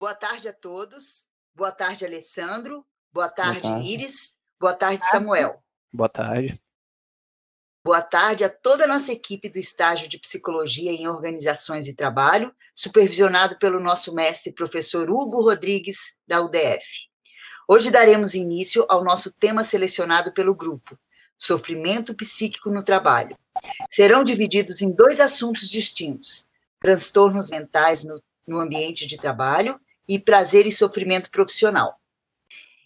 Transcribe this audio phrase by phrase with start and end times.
[0.00, 1.28] Boa tarde a todos.
[1.54, 2.86] Boa tarde, Alessandro.
[3.12, 3.86] Boa tarde, Boa tarde.
[3.86, 4.38] Iris.
[4.58, 5.62] Boa tarde, Samuel.
[5.92, 6.58] Boa tarde.
[7.84, 12.50] Boa tarde a toda a nossa equipe do estágio de Psicologia em Organizações e Trabalho,
[12.74, 17.10] supervisionado pelo nosso mestre professor Hugo Rodrigues, da UDF.
[17.68, 20.98] Hoje daremos início ao nosso tema selecionado pelo grupo,
[21.36, 23.36] Sofrimento Psíquico no Trabalho.
[23.90, 26.48] Serão divididos em dois assuntos distintos:
[26.80, 29.78] transtornos mentais no, no ambiente de trabalho
[30.10, 32.00] e prazer e sofrimento profissional.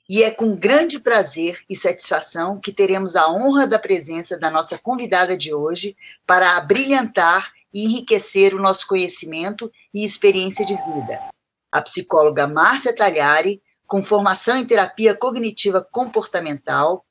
[0.06, 4.76] E é com grande prazer e satisfação que teremos a honra da presença da nossa
[4.76, 5.96] convidada de hoje
[6.26, 11.18] para abrilhantar e enriquecer o nosso conhecimento e experiência de vida.
[11.72, 17.06] A psicóloga Márcia Talhari, com formação em terapia cognitiva comportamental,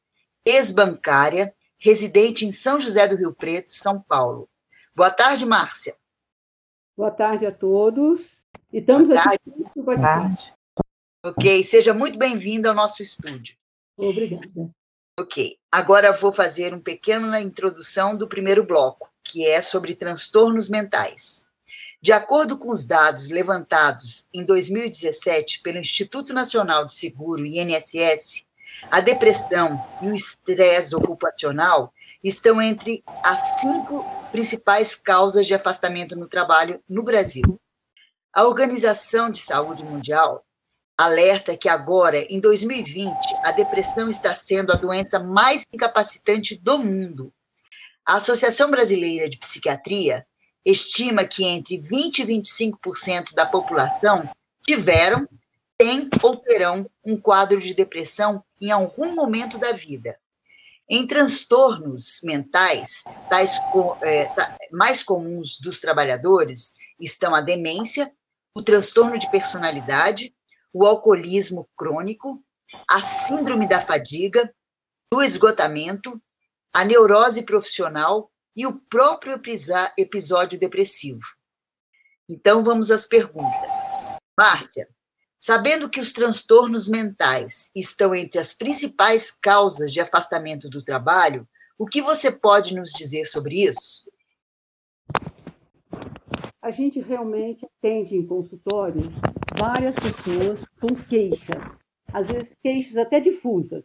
[0.45, 4.47] ex-bancária, residente em São José do Rio Preto, São Paulo.
[4.95, 5.95] Boa tarde, Márcia.
[6.95, 8.42] Boa tarde a todos.
[8.73, 9.39] E estamos Boa tarde.
[9.47, 9.81] aqui.
[9.81, 10.53] Boa tarde.
[11.23, 13.55] Ok, seja muito bem-vindo ao nosso estúdio.
[13.95, 14.71] Obrigada.
[15.19, 21.45] Ok, agora vou fazer uma pequena introdução do primeiro bloco, que é sobre transtornos mentais.
[22.01, 28.47] De acordo com os dados levantados em 2017 pelo Instituto Nacional de Seguro, INSS,
[28.89, 36.27] a depressão e o estresse ocupacional estão entre as cinco principais causas de afastamento no
[36.27, 37.59] trabalho no Brasil.
[38.33, 40.43] A Organização de Saúde Mundial
[40.97, 47.31] alerta que agora, em 2020, a depressão está sendo a doença mais incapacitante do mundo.
[48.03, 50.25] A Associação Brasileira de Psiquiatria
[50.65, 54.27] estima que entre 20 e 25% da população
[54.65, 55.29] tiveram,
[55.77, 60.17] têm ou terão um quadro de depressão em algum momento da vida.
[60.89, 63.59] Em transtornos mentais, tais,
[64.01, 64.27] é,
[64.71, 68.11] mais comuns dos trabalhadores estão a demência,
[68.55, 70.35] o transtorno de personalidade,
[70.71, 72.43] o alcoolismo crônico,
[72.89, 74.53] a síndrome da fadiga,
[75.11, 76.21] do esgotamento,
[76.73, 79.39] a neurose profissional e o próprio
[79.97, 81.23] episódio depressivo.
[82.29, 83.69] Então vamos às perguntas.
[84.37, 84.87] Márcia,
[85.39, 91.47] sabendo que os transtornos mentais estão entre as principais causas de afastamento do trabalho,
[91.77, 94.03] o que você pode nos dizer sobre isso?
[96.63, 99.01] A gente realmente atende em consultório
[99.59, 103.83] várias pessoas com queixas, às vezes queixas até difusas.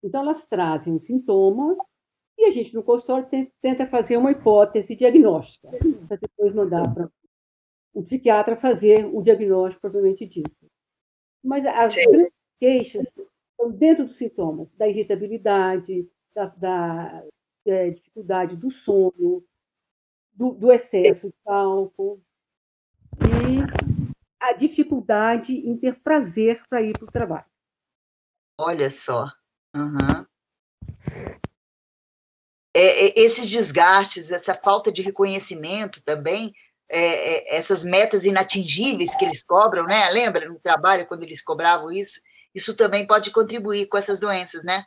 [0.00, 1.76] Então, elas trazem um sintoma
[2.38, 5.68] e a gente, no consultório, tenta fazer uma hipótese diagnóstica,
[6.06, 7.10] para depois mandar para
[7.92, 10.66] o psiquiatra fazer o diagnóstico propriamente dito.
[11.42, 13.08] Mas as grandes queixas
[13.50, 17.24] estão dentro dos sintomas, da irritabilidade, da, da
[17.66, 19.42] é, dificuldade do sono,
[20.34, 22.20] do, do excesso de álcool,
[23.20, 27.46] e a dificuldade em ter prazer para ir para o trabalho.
[28.58, 29.30] Olha só.
[29.74, 30.26] Uhum.
[32.76, 36.52] É, é, esses desgastes, essa falta de reconhecimento também,
[36.88, 40.10] é, é, essas metas inatingíveis que eles cobram, né?
[40.10, 42.20] Lembra no trabalho quando eles cobravam isso?
[42.54, 44.84] Isso também pode contribuir com essas doenças, né?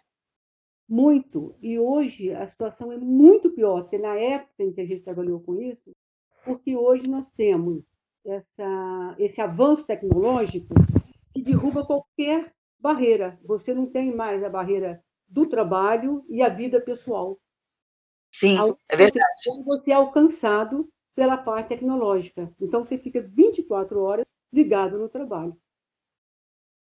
[0.88, 1.56] Muito.
[1.62, 5.40] E hoje a situação é muito pior, porque na época em que a gente trabalhou
[5.42, 5.92] com isso,
[6.46, 7.84] porque hoje nós temos
[8.26, 10.74] essa, esse avanço tecnológico
[11.34, 13.38] que derruba qualquer barreira.
[13.44, 17.38] Você não tem mais a barreira do trabalho e a vida pessoal.
[18.32, 19.26] Sim, é verdade.
[19.66, 22.54] Você é alcançado pela parte tecnológica.
[22.62, 25.58] Então, você fica 24 horas ligado no trabalho.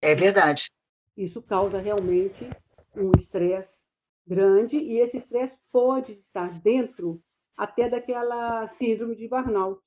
[0.02, 0.70] É verdade.
[1.16, 2.48] Isso causa realmente
[2.94, 3.82] um estresse
[4.26, 7.22] grande e esse estresse pode estar dentro
[7.56, 9.82] até daquela síndrome de burnout.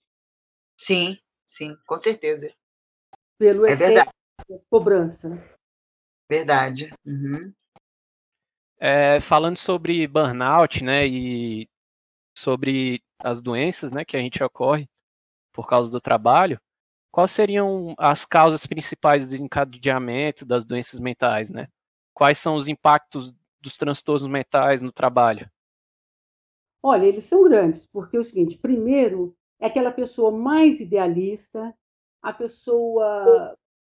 [0.77, 2.53] Sim, sim, com certeza.
[3.37, 4.09] Pelo é verdade.
[4.49, 5.29] de cobrança.
[6.29, 6.89] Verdade.
[7.05, 7.53] Uhum.
[8.79, 11.69] É, falando sobre burnout, né, e
[12.37, 14.89] sobre as doenças, né, que a gente ocorre
[15.53, 16.59] por causa do trabalho,
[17.11, 21.67] quais seriam as causas principais do desencadeamento das doenças mentais, né?
[22.13, 25.49] Quais são os impactos dos transtornos mentais no trabalho?
[26.81, 31.73] Olha, eles são grandes, porque é o seguinte, primeiro, é aquela pessoa mais idealista,
[32.21, 33.55] a pessoa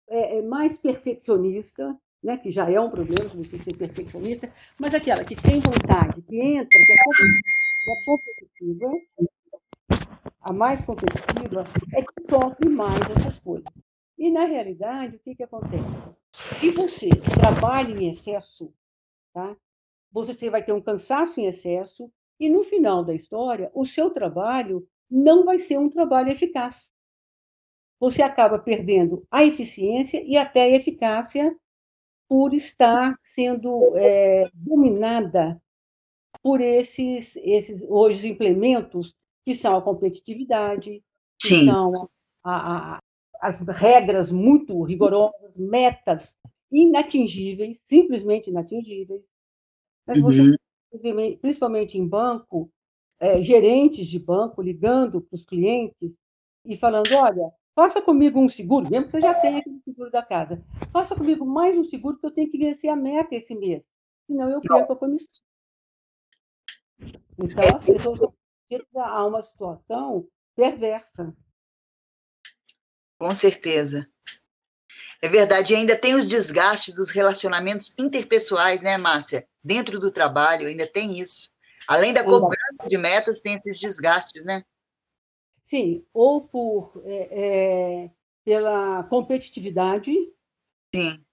[0.10, 4.50] é, é mais perfeccionista, né, que já é um problema você ser perfeccionista,
[4.80, 8.92] mas aquela que tem vontade, que entra, que é competitiva,
[10.42, 11.63] a mais competitiva,
[11.94, 13.74] é que sofre mais essas coisas.
[14.18, 16.10] E, na realidade, o que, que acontece?
[16.56, 17.10] Se você
[17.42, 18.74] trabalha em excesso,
[19.33, 19.56] tá?
[20.12, 24.88] você vai ter um cansaço em excesso, e no final da história, o seu trabalho
[25.10, 26.92] não vai ser um trabalho eficaz.
[28.00, 31.56] você acaba perdendo a eficiência e até a eficácia
[32.27, 35.62] por estar sendo é, dominada
[36.42, 39.13] por esses, esses hoje implementos
[39.45, 41.01] que são a competitividade,
[41.39, 41.65] que Sim.
[41.65, 42.10] são
[42.44, 43.00] a, a,
[43.43, 46.33] as regras muito rigorosas, metas
[46.71, 49.21] inatingíveis, simplesmente inatingíveis.
[50.07, 50.55] Mas uhum.
[50.91, 52.71] você, principalmente em banco,
[53.19, 56.13] é, gerentes de banco ligando para os clientes
[56.65, 60.23] e falando: olha, faça comigo um seguro, mesmo que você já tenha aquele seguro da
[60.23, 63.83] casa, faça comigo mais um seguro que eu tenho que vencer a meta esse mês,
[64.25, 65.43] senão eu perco a comissão.
[67.37, 68.21] Então, as pessoas
[68.71, 70.25] estão a uma situação
[70.55, 71.35] perversa.
[73.18, 74.07] Com certeza.
[75.21, 79.48] É verdade, e ainda tem os desgastes dos relacionamentos interpessoais, né, Márcia?
[79.63, 81.50] Dentro do trabalho, ainda tem isso.
[81.88, 84.63] Além da cobrança de metas, tem esses desgastes, né?
[85.65, 88.12] Sim, ou por é, é,
[88.44, 90.12] pela competitividade.
[90.94, 91.24] Sim.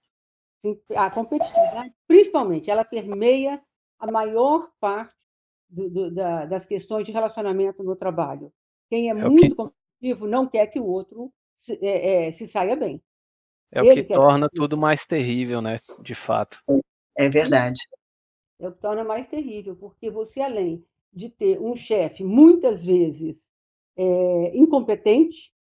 [0.95, 3.61] A competitividade, principalmente, ela permeia
[3.99, 5.13] a maior parte
[5.69, 8.53] do, do, da, das questões de relacionamento no trabalho.
[8.89, 9.55] Quem é, é muito que...
[9.55, 13.01] competitivo não quer que o outro se, é, é se saia bem.
[13.71, 14.55] É Ele o que torna que...
[14.55, 15.79] tudo mais terrível, né?
[16.01, 16.59] De fato.
[17.17, 17.81] É verdade
[18.61, 23.35] é o que torna mais terrível, porque você, além de ter um chefe, muitas vezes,
[23.97, 25.51] é, incompetente,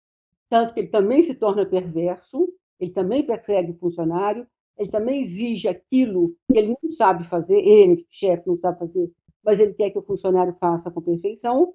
[0.48, 5.66] tanto que ele também se torna perverso, ele também persegue o funcionário, ele também exige
[5.66, 9.10] aquilo que ele não sabe fazer, ele, chefe, não sabe fazer,
[9.42, 11.74] mas ele quer que o funcionário faça com perfeição,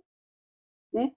[0.94, 1.12] né?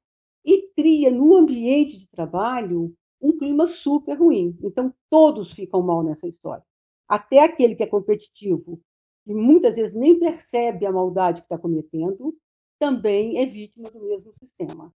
[0.44, 4.56] E cria no ambiente de trabalho um clima super ruim.
[4.62, 6.64] Então, todos ficam mal nessa história.
[7.08, 8.80] Até aquele que é competitivo
[9.26, 12.34] e muitas vezes nem percebe a maldade que está cometendo,
[12.78, 14.92] também é vítima do mesmo sistema.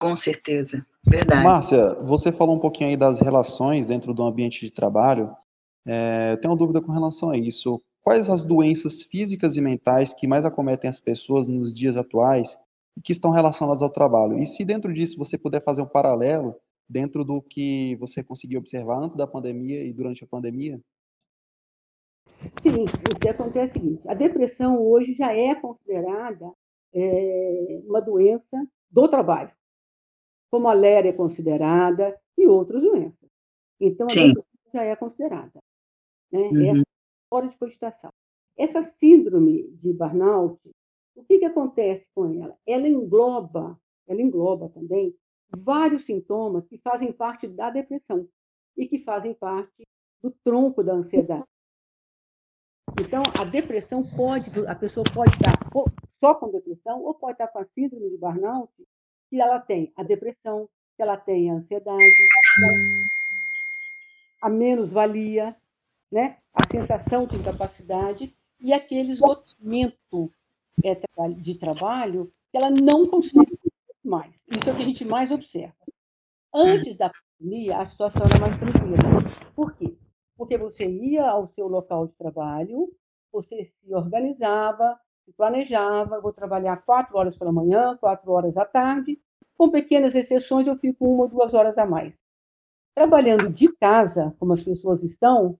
[0.00, 1.44] Com certeza, verdade.
[1.44, 5.34] Márcia, você falou um pouquinho aí das relações dentro do ambiente de trabalho.
[5.86, 7.80] É, eu tenho uma dúvida com relação a isso.
[8.02, 12.58] Quais as doenças físicas e mentais que mais acometem as pessoas nos dias atuais
[13.02, 14.38] que estão relacionadas ao trabalho?
[14.38, 16.54] E se dentro disso você puder fazer um paralelo
[16.88, 20.80] dentro do que você conseguiu observar antes da pandemia e durante a pandemia?
[22.62, 26.52] Sim, o que acontece é o seguinte: a depressão hoje já é considerada
[26.94, 28.56] é, uma doença
[28.90, 29.52] do trabalho,
[30.50, 33.28] como a léria é considerada e outras doenças.
[33.80, 34.28] Então, a Sim.
[34.28, 35.60] depressão já é considerada.
[36.30, 36.40] Né?
[36.40, 36.80] Uhum.
[36.80, 36.82] É
[37.28, 38.10] fora de cogitação.
[38.56, 40.58] Essa síndrome de burnout,
[41.16, 42.56] o que, que acontece com ela?
[42.66, 45.16] Ela engloba, ela engloba também
[45.56, 48.28] vários sintomas que fazem parte da depressão
[48.76, 49.84] e que fazem parte
[50.22, 51.44] do tronco da ansiedade.
[53.00, 55.56] Então, a depressão pode, a pessoa pode estar
[56.20, 58.72] só com depressão ou pode estar com a síndrome de burnout,
[59.28, 62.12] que ela tem a depressão, que ela tem a ansiedade,
[64.42, 65.56] a menos-valia,
[66.10, 66.38] né?
[66.54, 68.30] a sensação de incapacidade
[68.60, 70.30] e aquele esgotamento
[70.84, 70.94] é,
[71.36, 73.58] de trabalho ela não consegue
[74.02, 74.32] mais.
[74.48, 75.74] Isso é o que a gente mais observa.
[76.54, 78.96] Antes da pandemia, a situação era mais tranquila.
[79.54, 79.94] Por quê?
[80.36, 82.92] porque você ia ao seu local de trabalho,
[83.32, 89.20] você se organizava, se planejava, vou trabalhar quatro horas pela manhã, quatro horas à tarde,
[89.56, 92.14] com pequenas exceções eu fico uma ou duas horas a mais.
[92.94, 95.58] Trabalhando de casa, como as pessoas estão,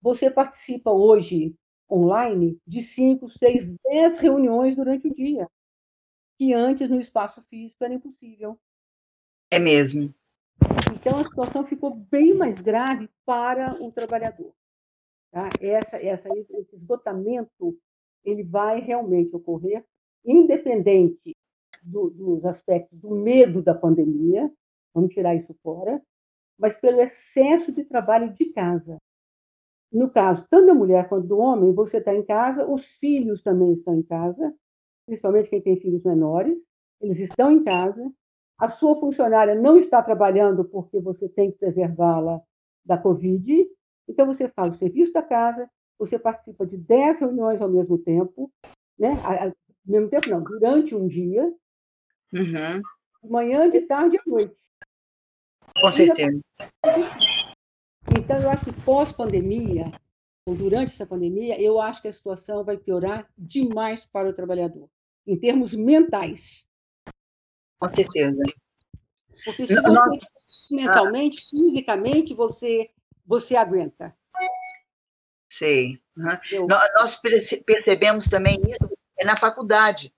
[0.00, 1.54] você participa hoje
[1.90, 5.48] online de cinco, seis, dez reuniões durante o dia,
[6.36, 8.58] que antes no espaço físico era impossível.
[9.50, 10.14] É mesmo.
[10.94, 14.52] Então, a situação ficou bem mais grave para o trabalhador.
[15.30, 15.48] Tá?
[15.60, 17.78] Essa, essa, esse esgotamento
[18.24, 19.84] ele vai realmente ocorrer,
[20.24, 21.36] independente
[21.82, 24.52] do, dos aspectos do medo da pandemia,
[24.92, 26.02] vamos tirar isso fora,
[26.58, 28.98] mas pelo excesso de trabalho de casa.
[29.90, 33.72] No caso, tanto da mulher quanto do homem, você está em casa, os filhos também
[33.72, 34.54] estão em casa,
[35.06, 36.68] principalmente quem tem filhos menores,
[37.00, 38.12] eles estão em casa,
[38.58, 42.40] a sua funcionária não está trabalhando porque você tem que preservá-la
[42.84, 43.66] da Covid,
[44.08, 48.52] então você faz o serviço da casa, você participa de 10 reuniões ao mesmo tempo,
[48.98, 49.12] né?
[49.24, 49.52] ao
[49.86, 51.44] mesmo tempo não, durante um dia,
[52.32, 52.82] uhum.
[53.22, 54.56] de manhã, de tarde e à noite.
[55.80, 56.40] Com certeza.
[58.28, 59.90] Então, eu acho que pós-pandemia,
[60.46, 64.86] ou durante essa pandemia, eu acho que a situação vai piorar demais para o trabalhador,
[65.26, 66.66] em termos mentais.
[67.80, 68.42] Com certeza.
[69.46, 72.90] Porque se você, mentalmente, fisicamente, você,
[73.24, 74.14] você aguenta.
[75.48, 75.98] Sei.
[76.14, 76.66] Uhum.
[76.96, 77.18] Nós
[77.64, 78.90] percebemos também isso
[79.24, 80.14] na faculdade.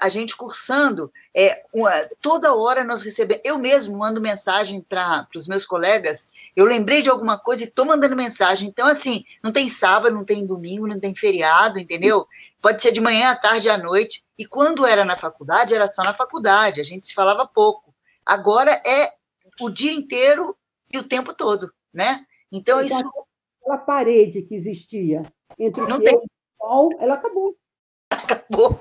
[0.00, 3.42] A gente cursando, é, uma, toda hora nós recebemos.
[3.44, 6.30] Eu mesmo mando mensagem para os meus colegas.
[6.54, 8.68] Eu lembrei de alguma coisa e estou mandando mensagem.
[8.68, 12.28] Então, assim, não tem sábado, não tem domingo, não tem feriado, entendeu?
[12.60, 14.24] Pode ser de manhã à tarde à noite.
[14.38, 17.92] E quando era na faculdade, era só na faculdade, a gente se falava pouco.
[18.24, 19.12] Agora é
[19.60, 20.56] o dia inteiro
[20.92, 22.24] e o tempo todo, né?
[22.52, 23.12] Então, então isso.
[23.60, 25.22] Aquela parede que existia
[25.58, 26.20] entre não o tem.
[26.56, 27.56] sol, ela acabou.
[28.10, 28.78] Acabou.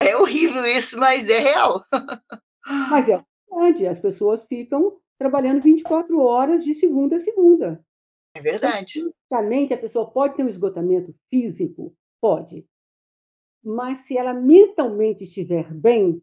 [0.00, 1.80] É horrível isso, mas é real.
[2.90, 7.84] Mas é verdade, as pessoas ficam trabalhando 24 horas de segunda a segunda.
[8.34, 8.94] É verdade.
[8.94, 11.94] Fisicamente, a pessoa pode ter um esgotamento físico?
[12.20, 12.66] Pode.
[13.62, 16.20] Mas se ela mentalmente estiver bem,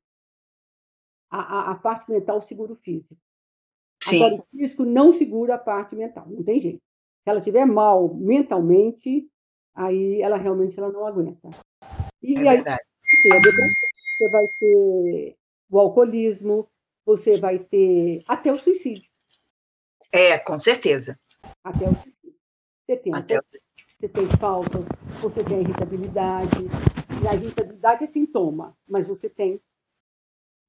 [1.31, 3.15] a, a, a parte mental segura o físico.
[4.01, 4.23] Sim.
[4.23, 6.81] Agora, o físico não segura a parte mental, não tem jeito.
[7.23, 9.29] Se ela estiver mal mentalmente,
[9.75, 11.49] aí ela realmente ela não aguenta.
[12.21, 12.83] E é aí, verdade.
[13.23, 15.35] você vai ter
[15.69, 16.67] o alcoolismo,
[17.05, 19.09] você vai ter até o suicídio.
[20.11, 21.19] É, com certeza.
[21.63, 22.39] Até o suicídio.
[22.85, 23.39] Você tem, até...
[23.99, 24.83] você tem faltas,
[25.21, 26.65] você tem irritabilidade.
[27.23, 29.61] E a irritabilidade é sintoma, mas você tem.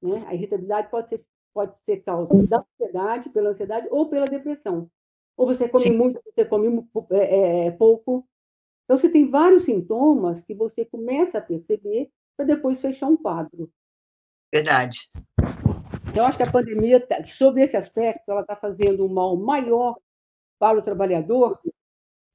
[0.01, 0.23] Né?
[0.27, 4.89] A irritabilidade pode ser, pode ser causa da ansiedade, pela ansiedade ou pela depressão.
[5.37, 5.97] Ou você come Sim.
[5.97, 8.27] muito, você come é, é, pouco.
[8.91, 13.71] Então, você tem vários sintomas que você começa a perceber para depois fechar um quadro.
[14.53, 15.09] Verdade.
[16.09, 19.97] Então, acho que a pandemia, tá, sobre esse aspecto, ela está fazendo um mal maior
[20.59, 21.57] para o trabalhador.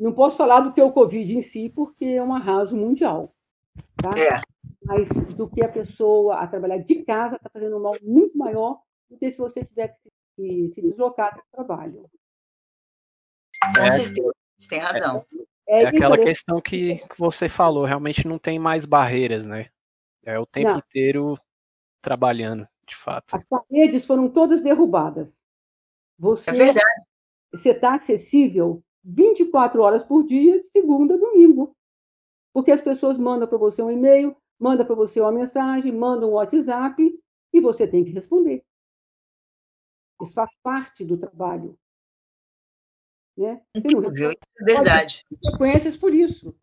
[0.00, 3.34] Não posso falar do que é o Covid em si, porque é um arraso mundial.
[4.02, 4.12] Tá?
[4.18, 4.40] É.
[4.82, 8.80] Mas do que a pessoa a trabalhar de casa está fazendo um mal muito maior
[9.10, 9.94] do que se você tiver
[10.34, 12.10] que se deslocar para o trabalho.
[13.76, 15.18] Com é, certeza, você tem razão.
[15.38, 19.66] É, é aquela questão que, que você falou, realmente não tem mais barreiras, né?
[20.24, 20.78] É o tempo não.
[20.78, 21.38] inteiro
[22.00, 23.34] trabalhando, de fato.
[23.34, 25.38] As paredes foram todas derrubadas.
[26.18, 27.02] Você, é verdade.
[27.52, 31.76] Você está acessível 24 horas por dia, de segunda a domingo.
[32.52, 36.34] Porque as pessoas mandam para você um e-mail, mandam para você uma mensagem, mandam um
[36.34, 37.20] WhatsApp
[37.52, 38.64] e você tem que responder.
[40.22, 41.78] Isso faz parte do trabalho.
[43.36, 43.60] Né?
[43.74, 45.24] Incrível, é verdade.
[45.42, 46.54] Consequências por isso.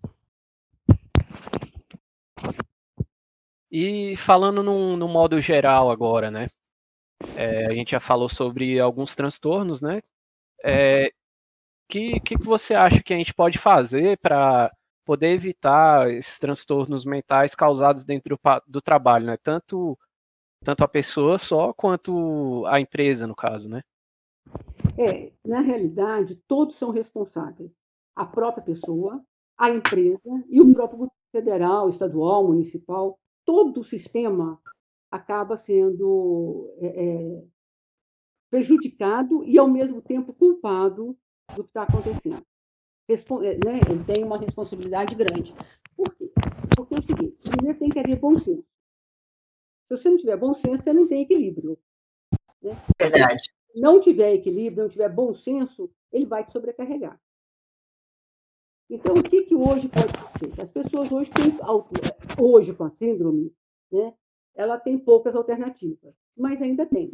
[3.72, 6.48] E falando num, num modo geral agora, né?
[7.36, 10.02] É, a gente já falou sobre alguns transtornos, né?
[10.64, 11.12] É,
[11.90, 14.72] que que você acha que a gente pode fazer para
[15.06, 19.38] poder evitar esses transtornos mentais causados dentro do, do, trabalho, né?
[19.38, 19.98] Tanto
[20.64, 23.84] tanto a pessoa só quanto a empresa, no caso, né?
[24.98, 27.72] É, na realidade, todos são responsáveis.
[28.16, 29.24] A própria pessoa,
[29.58, 34.62] a empresa e o próprio federal, estadual, municipal, todo o sistema
[35.12, 37.44] acaba sendo é, é,
[38.52, 41.18] prejudicado e, ao mesmo tempo, culpado
[41.56, 42.44] do que está acontecendo.
[43.10, 45.54] Respo é, né, ele tem uma responsabilidade grande.
[45.96, 46.32] Por quê?
[46.76, 48.66] Porque é o seguinte: primeiro tem que haver bom senso.
[49.88, 51.78] Se você não tiver bom senso, você não tem equilíbrio.
[52.62, 52.72] Né?
[53.00, 57.20] Verdade não tiver equilíbrio, não tiver bom senso, ele vai te sobrecarregar.
[58.90, 60.62] Então, o que, que hoje pode ser?
[60.62, 61.52] As pessoas hoje têm,
[62.40, 63.52] hoje com a síndrome,
[63.92, 64.14] né,
[64.54, 67.10] ela tem poucas alternativas, mas ainda tem.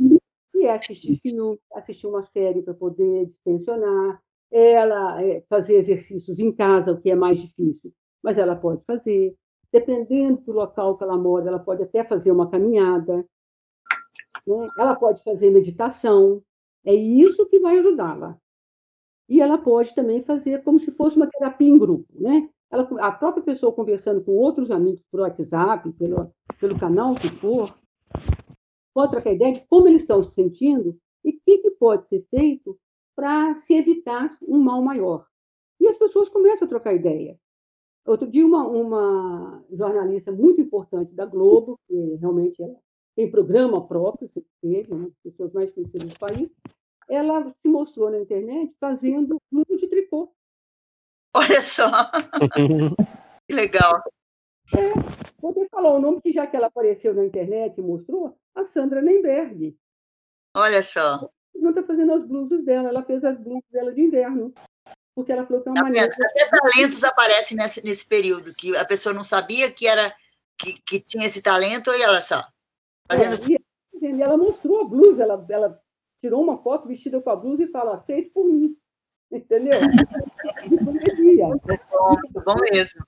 [0.54, 6.52] E é assistir filme, assistir uma série para poder distensionar, ela é, fazer exercícios em
[6.52, 9.36] casa, o que é mais difícil, mas ela pode fazer.
[9.72, 13.18] Dependendo do local que ela mora, ela pode até fazer uma caminhada,
[14.48, 14.68] né?
[14.80, 16.42] ela pode fazer meditação,
[16.86, 18.38] é isso que vai ajudá-la.
[19.28, 22.50] E ela pode também fazer como se fosse uma terapia em grupo, né?
[22.72, 27.76] Ela, a própria pessoa conversando com outros amigos por WhatsApp, pelo, pelo canal que for,
[28.94, 32.26] pode trocar ideia de como eles estão se sentindo e o que, que pode ser
[32.30, 32.78] feito
[33.16, 35.26] para se evitar um mal maior.
[35.80, 37.40] E as pessoas começam a trocar ideia.
[38.06, 42.76] Outro dia, uma, uma jornalista muito importante da Globo, que realmente ela
[43.20, 46.50] tem programa próprio, teve, uma das pessoas mais conhecidas do país,
[47.10, 50.34] ela se mostrou na internet fazendo blusa de tricô.
[51.36, 51.90] Olha só!
[53.46, 54.02] que legal!
[54.74, 54.94] É,
[55.42, 59.02] você falou o nome que já que ela apareceu na internet e mostrou, a Sandra
[59.02, 59.78] Nemberg.
[60.56, 61.30] Olha só!
[61.54, 64.54] Não está fazendo as blusas dela, ela fez as blusas dela de inverno.
[65.14, 66.08] Porque ela falou que é uma maneira.
[66.08, 70.16] Até talentos aparecem nesse, nesse período, que a pessoa não sabia que era
[70.58, 72.48] que, que tinha esse talento, e ela só.
[73.10, 73.54] Fazendo...
[73.54, 73.58] É,
[74.02, 75.82] e ela mostrou a blusa, ela, ela
[76.22, 78.76] tirou uma foto vestida com a blusa e fala, feito por mim.
[79.32, 79.80] Entendeu?
[80.68, 80.84] Muito
[81.92, 83.04] bom, muito bom mesmo.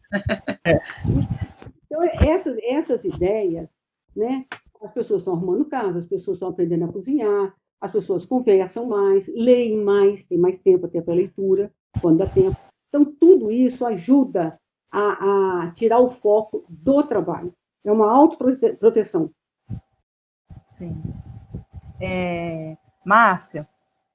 [1.85, 3.67] Então, Então, essas, essas ideias,
[4.15, 4.45] né?
[4.81, 9.27] As pessoas estão arrumando casa, as pessoas estão aprendendo a cozinhar, as pessoas conversam mais,
[9.27, 12.55] leem mais, tem mais tempo até para leitura, quando dá tempo.
[12.87, 14.57] Então, tudo isso ajuda
[14.91, 17.53] a, a tirar o foco do trabalho.
[17.83, 19.31] É uma autoproteção.
[20.81, 20.99] Sim.
[21.99, 23.67] É, Márcia,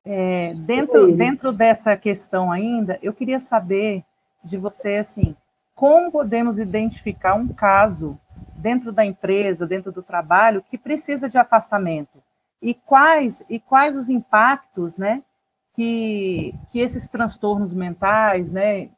[0.04, 4.04] é, dentro, dentro dessa questão ainda, eu queria saber
[4.42, 5.36] de você, assim,
[5.76, 8.18] como podemos identificar um caso
[8.56, 12.20] dentro da empresa, dentro do trabalho, que precisa de afastamento?
[12.60, 15.22] E quais, e quais os impactos, né,
[15.72, 18.90] que, que esses transtornos mentais, né,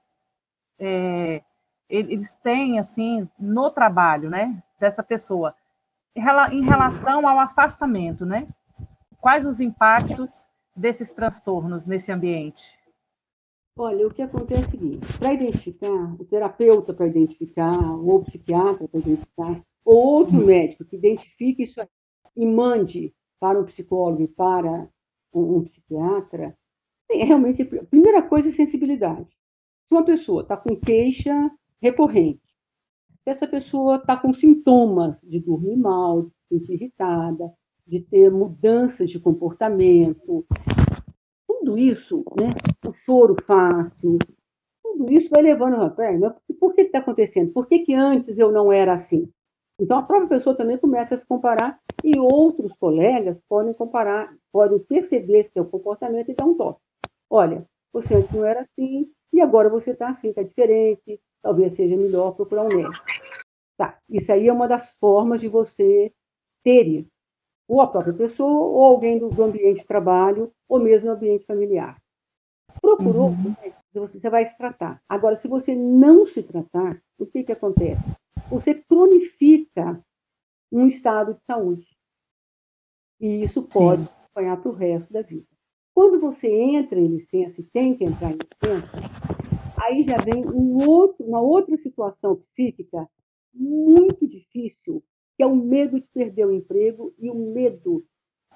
[0.78, 1.42] é,
[1.90, 5.54] eles têm, assim, no trabalho, né, dessa pessoa,
[6.52, 8.48] em relação ao afastamento, né?
[9.20, 12.78] Quais os impactos desses transtornos nesse ambiente?
[13.76, 18.24] Olha, o que acontece é o seguinte: para identificar, o terapeuta para identificar, ou o
[18.24, 21.80] psiquiatra para identificar, ou outro médico que identifique isso
[22.36, 24.88] e mande para um psicólogo e para
[25.32, 26.56] um, um psiquiatra,
[27.06, 29.28] tem, realmente, a primeira coisa é sensibilidade.
[29.86, 32.47] Se uma pessoa está com queixa recorrente,
[33.28, 37.52] essa pessoa está com sintomas de dormir mal, de se sentir irritada,
[37.86, 40.46] de ter mudanças de comportamento,
[41.46, 42.50] tudo isso, né,
[42.86, 44.18] o choro fácil,
[44.82, 46.34] tudo isso vai levando a perna.
[46.58, 47.52] Por que está acontecendo?
[47.52, 49.28] Por que, que antes eu não era assim?
[49.80, 54.78] Então, a própria pessoa também começa a se comparar e outros colegas podem comparar, podem
[54.80, 56.80] perceber seu comportamento e dar um toque.
[57.30, 61.96] Olha, você antes não era assim e agora você está assim, está diferente, talvez seja
[61.96, 63.04] melhor procurar um médico.
[63.78, 66.12] Tá, isso aí é uma das formas de você
[66.64, 67.06] ter.
[67.68, 71.96] Ou a própria pessoa, ou alguém do, do ambiente de trabalho, ou mesmo ambiente familiar.
[72.82, 73.54] Procurou, uhum.
[73.94, 75.00] você vai se tratar.
[75.08, 78.02] Agora, se você não se tratar, o que, que acontece?
[78.50, 80.04] Você cronifica
[80.72, 81.86] um estado de saúde.
[83.20, 84.08] E isso pode Sim.
[84.08, 85.46] acompanhar para o resto da vida.
[85.94, 88.96] Quando você entra em licença e tem que entrar em licença,
[89.76, 93.08] aí já vem um outro, uma outra situação psíquica
[93.58, 95.02] muito difícil,
[95.36, 98.04] que é o medo de perder o emprego e o medo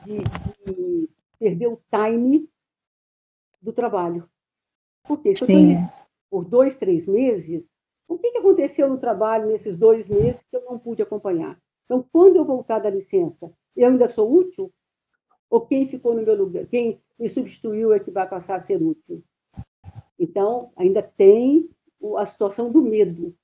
[0.05, 0.19] de,
[0.65, 2.49] de perder o time
[3.61, 4.29] do trabalho.
[5.05, 5.75] Porque se Sim.
[5.75, 7.63] eu por dois, três meses,
[8.09, 11.59] o que, que aconteceu no trabalho nesses dois meses que eu não pude acompanhar?
[11.85, 14.73] Então, quando eu voltar da licença, eu ainda sou útil?
[15.51, 18.83] Ou quem ficou no meu lugar, quem me substituiu é que vai passar a ser
[18.83, 19.23] útil?
[20.19, 21.69] Então, ainda tem
[22.17, 23.37] a situação do medo.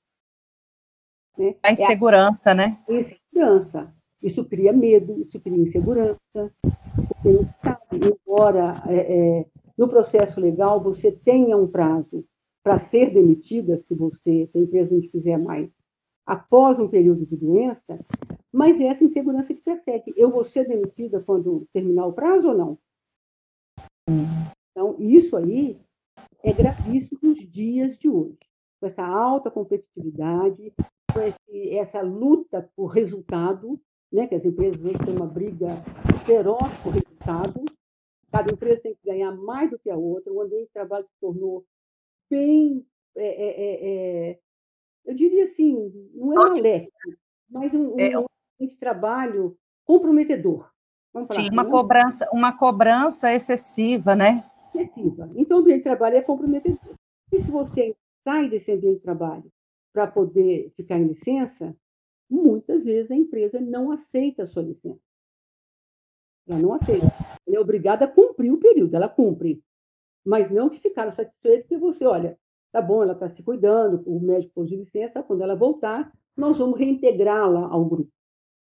[1.37, 1.55] Né?
[1.63, 2.55] A insegurança, é a...
[2.55, 2.79] né?
[2.87, 3.93] Insegurança.
[4.21, 6.19] Isso cria medo, isso cria insegurança.
[6.61, 8.97] Porque não sabe, embora é,
[9.39, 9.45] é,
[9.77, 12.25] no processo legal você tenha um prazo
[12.63, 15.69] para ser demitida, se você, se a empresa não quiser mais,
[16.25, 17.99] após um período de doença,
[18.51, 20.13] mas é essa insegurança que persegue.
[20.15, 22.77] Eu vou ser demitida quando terminar o prazo ou não?
[24.71, 25.79] Então, isso aí
[26.43, 28.37] é gravíssimo nos dias de hoje.
[28.79, 30.73] Com essa alta competitividade,
[31.71, 33.79] essa luta por resultado,
[34.11, 35.67] né, que as empresas hoje têm uma briga
[36.25, 37.65] feroz por resultado,
[38.31, 41.19] cada empresa tem que ganhar mais do que a outra, o ambiente de trabalho se
[41.19, 41.65] tornou
[42.29, 42.85] bem,
[43.15, 44.39] é, é, é, é
[45.05, 46.97] eu diria assim, não é maléfico,
[47.49, 50.69] mas um, um, é, um ambiente de trabalho comprometedor.
[51.31, 54.47] Sim, uma cobrança, uma cobrança excessiva, né?
[54.75, 55.27] Excessiva.
[55.35, 56.93] Então, o ambiente de trabalho é comprometedor.
[57.31, 59.51] E se você sai desse ambiente de trabalho
[59.93, 61.75] para poder ficar em licença,
[62.29, 65.01] muitas vezes a empresa não aceita a sua licença.
[66.47, 67.07] Ela não aceita.
[67.47, 69.63] Ela é obrigada a cumprir o período, ela cumpre.
[70.25, 72.37] Mas não que ficaram satisfeitos que você, olha,
[72.71, 76.57] tá bom, ela está se cuidando, o médico pôs de licença, quando ela voltar, nós
[76.57, 78.11] vamos reintegrá-la ao grupo.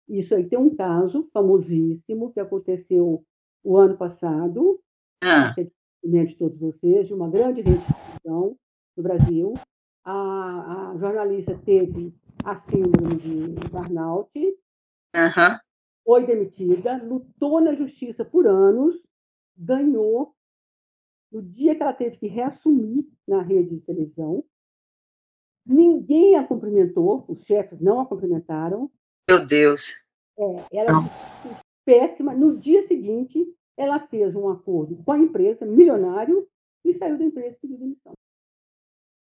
[0.09, 3.25] Isso aí tem um caso famosíssimo que aconteceu
[3.63, 4.81] o ano passado,
[5.23, 5.55] ah.
[5.55, 8.57] que é de todos vocês, de uma grande restituição
[8.97, 9.55] no Brasil,
[10.05, 15.59] a, a jornalista teve a síndrome de burnout, uhum.
[16.05, 18.97] foi demitida, lutou na justiça por anos,
[19.57, 20.35] ganhou.
[21.31, 24.45] No dia que ela teve que reassumir na rede de televisão,
[25.65, 28.91] ninguém a cumprimentou, os chefes não a cumprimentaram.
[29.29, 29.95] Meu Deus!
[30.37, 31.49] É, ela Nossa.
[31.85, 32.35] péssima.
[32.35, 36.49] No dia seguinte, ela fez um acordo com a empresa, milionário,
[36.85, 38.13] e saiu da empresa pediu demissão.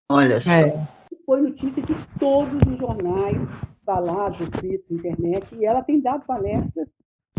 [0.09, 0.39] Olha é.
[0.39, 0.51] só.
[0.51, 0.87] É.
[1.25, 3.41] Foi notícia de todos os jornais,
[3.85, 6.89] falados, escritos, internet, e ela tem dado palestras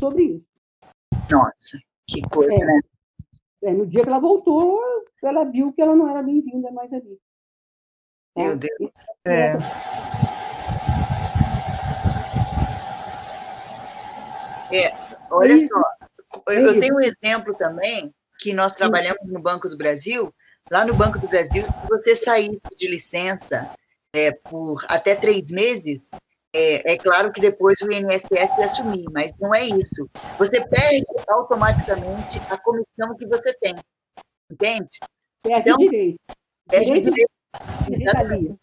[0.01, 0.47] sobre isso.
[1.31, 2.65] Nossa, que coisa, é.
[2.65, 2.81] né?
[3.65, 4.81] É, no dia que ela voltou,
[5.23, 7.19] ela viu que ela não era bem-vinda mais ali.
[8.35, 8.43] Tá?
[8.43, 8.93] Meu Deus.
[9.27, 9.53] É.
[14.73, 14.93] É,
[15.31, 15.83] olha só,
[16.49, 20.35] eu, é eu tenho um exemplo também que nós trabalhamos no Banco do Brasil
[20.71, 23.71] Lá no Banco do Brasil, se você saísse de licença
[24.15, 26.11] é, por até três meses,
[26.55, 30.09] é, é, claro que depois o INSS vai assumir, mas não é isso.
[30.39, 33.75] Você perde automaticamente a comissão que você tem.
[34.51, 34.99] Entende?
[35.43, 36.21] Perde então, direito.
[36.69, 37.27] Perde direito.
[37.91, 38.59] direito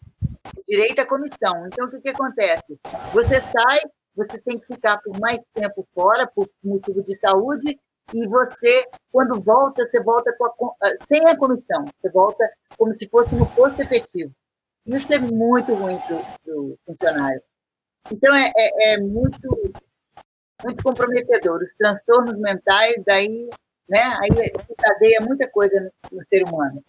[0.72, 1.66] direito à comissão.
[1.66, 2.78] Então, o que, que acontece?
[3.12, 3.80] Você sai,
[4.14, 7.78] você tem que ficar por mais tempo fora, por motivo de saúde,
[8.14, 10.30] e você, quando volta, você volta
[10.82, 14.32] a, sem a comissão, você volta como se fosse no posto efetivo.
[14.86, 17.42] Isso é muito ruim para o funcionário.
[18.10, 19.72] Então, é, é, é, muito,
[20.64, 21.62] muito comprometedor.
[21.62, 23.48] Os transtornos mentais, daí,
[23.88, 26.82] né, aí cadeia muita coisa no, no ser humano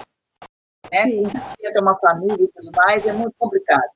[0.94, 1.06] né?
[1.60, 3.90] Ter uma família e tudo mais, é muito complicado.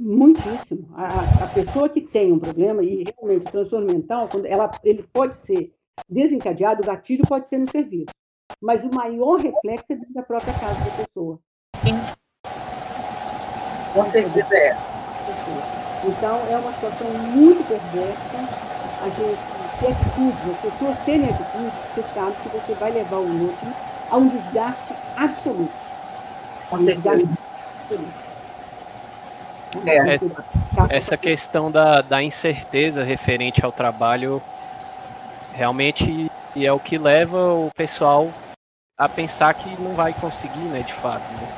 [0.00, 0.88] Muitíssimo.
[0.94, 5.02] A, a pessoa que tem um problema, e realmente o transtorno mental, quando ela, ele
[5.12, 5.72] pode ser
[6.08, 8.12] desencadeado, o gatilho pode ser no serviço,
[8.60, 11.38] mas o maior reflexo é dentro da própria casa da pessoa.
[11.84, 11.98] Sim.
[13.92, 14.76] Com certeza é.
[16.06, 18.64] Então, é uma situação muito perversa.
[19.02, 23.42] A gente ter atitude, as pessoas terem atitude, você sabe que você vai levar o
[23.42, 23.68] outro
[24.10, 25.72] a um desgaste absoluto.
[26.72, 27.28] Um desgaste
[27.82, 28.24] absoluto.
[29.86, 34.40] É, essa questão da, da incerteza referente ao trabalho
[35.54, 38.30] realmente é o que leva o pessoal
[38.98, 41.22] a pensar que não vai conseguir, né, de fato.
[41.32, 41.48] Né?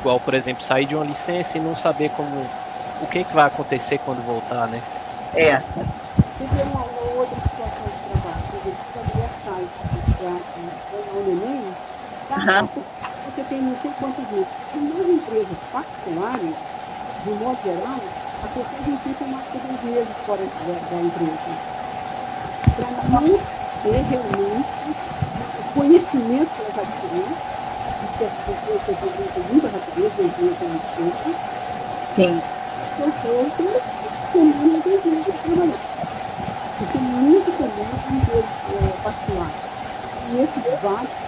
[0.00, 2.46] Igual, por exemplo, sair de uma licença e não saber como
[3.00, 4.82] o que, que vai acontecer quando voltar, né?
[5.34, 5.56] É.
[5.56, 9.68] Teve uma, uma outra situação de trabalho, por exemplo, quando eu saio
[10.18, 11.74] para o neném,
[12.32, 12.68] Uhum.
[13.26, 14.46] Você tem não sei quantos dias.
[14.74, 16.54] E nas empresas particulares,
[17.24, 18.00] de modo geral,
[18.42, 21.81] a pessoa não fica mais de dois meses fora da, da empresa.
[22.76, 23.38] Para não
[23.82, 24.68] ter realmente
[25.58, 27.28] o conhecimento que ela vai adquirir,
[28.18, 31.34] que as pessoas se apresentam muita rapidez, dois meses é muito tempo.
[32.14, 32.42] Sim.
[32.96, 33.82] Portanto,
[34.32, 35.80] comum dois meses de trabalhar.
[36.80, 39.72] Isso é muito comum em empresas é, particulares.
[40.30, 41.22] E esses vários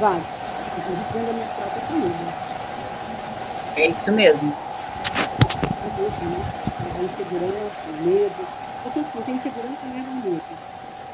[0.00, 0.20] Vai.
[0.76, 2.34] Inclusive dentro da minha própria família.
[3.76, 4.52] É isso mesmo.
[5.14, 6.42] É né?
[6.94, 8.63] A insegurança, o medo.
[8.84, 10.42] Porque assim, tem insegurança medo.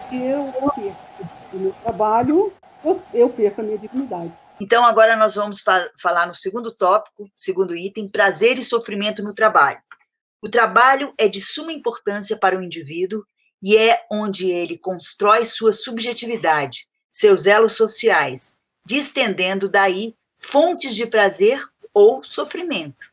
[0.09, 0.97] Se eu perco
[1.53, 2.53] o meu trabalho,
[2.85, 4.33] eu, eu perco a minha dignidade.
[4.61, 9.33] Então, agora nós vamos fa falar no segundo tópico, segundo item, prazer e sofrimento no
[9.33, 9.81] trabalho.
[10.43, 13.25] O trabalho é de suma importância para o indivíduo
[13.63, 21.63] e é onde ele constrói sua subjetividade, seus elos sociais, distendendo daí fontes de prazer
[21.95, 23.13] ou sofrimento.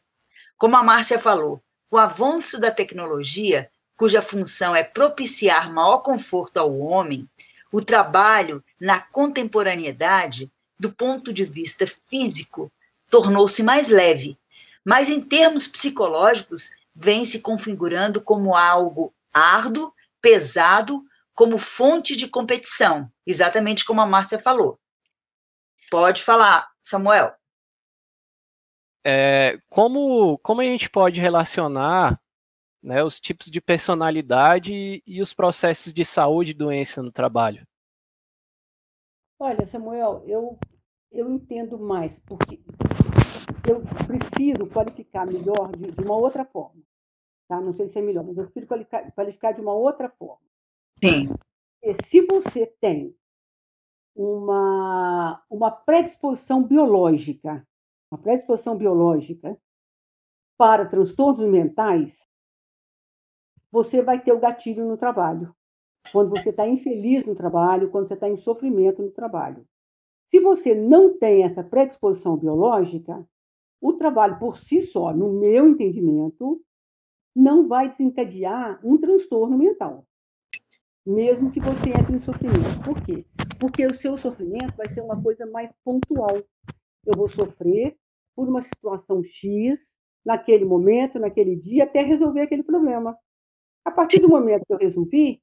[0.57, 6.57] Como a Márcia falou, com o avanço da tecnologia, cuja função é propiciar maior conforto
[6.57, 7.27] ao homem,
[7.71, 12.71] o trabalho na contemporaneidade, do ponto de vista físico,
[13.09, 14.37] tornou-se mais leve,
[14.85, 23.11] mas em termos psicológicos, vem se configurando como algo árduo, pesado, como fonte de competição,
[23.25, 24.79] exatamente como a Márcia falou.
[25.89, 27.33] Pode falar, Samuel.
[29.03, 32.19] É, como, como a gente pode relacionar
[32.81, 37.67] né, os tipos de personalidade e os processos de saúde e doença no trabalho?
[39.39, 40.57] Olha, Samuel, eu,
[41.11, 42.59] eu entendo mais, porque
[43.69, 46.81] eu prefiro qualificar melhor de, de uma outra forma.
[47.47, 47.61] Tá?
[47.61, 50.45] Não sei se é melhor, mas eu prefiro qualificar, qualificar de uma outra forma.
[51.03, 51.29] Sim.
[51.83, 53.15] E se você tem
[54.15, 57.65] uma, uma predisposição biológica,
[58.11, 59.57] uma predisposição biológica
[60.57, 62.26] para transtornos mentais,
[63.83, 65.53] você vai ter o gatilho no trabalho.
[66.11, 69.65] Quando você está infeliz no trabalho, quando você está em sofrimento no trabalho.
[70.27, 73.25] Se você não tem essa predisposição biológica,
[73.81, 76.61] o trabalho por si só, no meu entendimento,
[77.35, 80.07] não vai desencadear um transtorno mental
[81.07, 82.83] mesmo que você entre em sofrimento.
[82.83, 83.25] Por quê?
[83.59, 86.35] Porque o seu sofrimento vai ser uma coisa mais pontual.
[87.05, 87.95] Eu vou sofrer
[88.35, 93.17] por uma situação X, naquele momento, naquele dia, até resolver aquele problema.
[93.87, 95.41] A partir do momento que eu resolvi,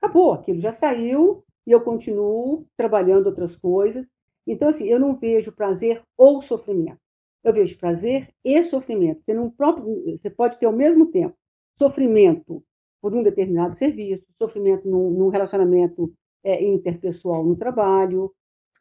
[0.00, 4.06] acabou, aquilo já saiu e eu continuo trabalhando outras coisas.
[4.46, 6.98] Então, assim, eu não vejo prazer ou sofrimento.
[7.44, 9.18] Eu vejo prazer e sofrimento.
[9.18, 9.84] Porque num próprio,
[10.18, 11.36] você pode ter ao mesmo tempo
[11.78, 12.64] sofrimento
[12.98, 16.10] por um determinado serviço, sofrimento num, num relacionamento
[16.42, 18.34] é, interpessoal no trabalho,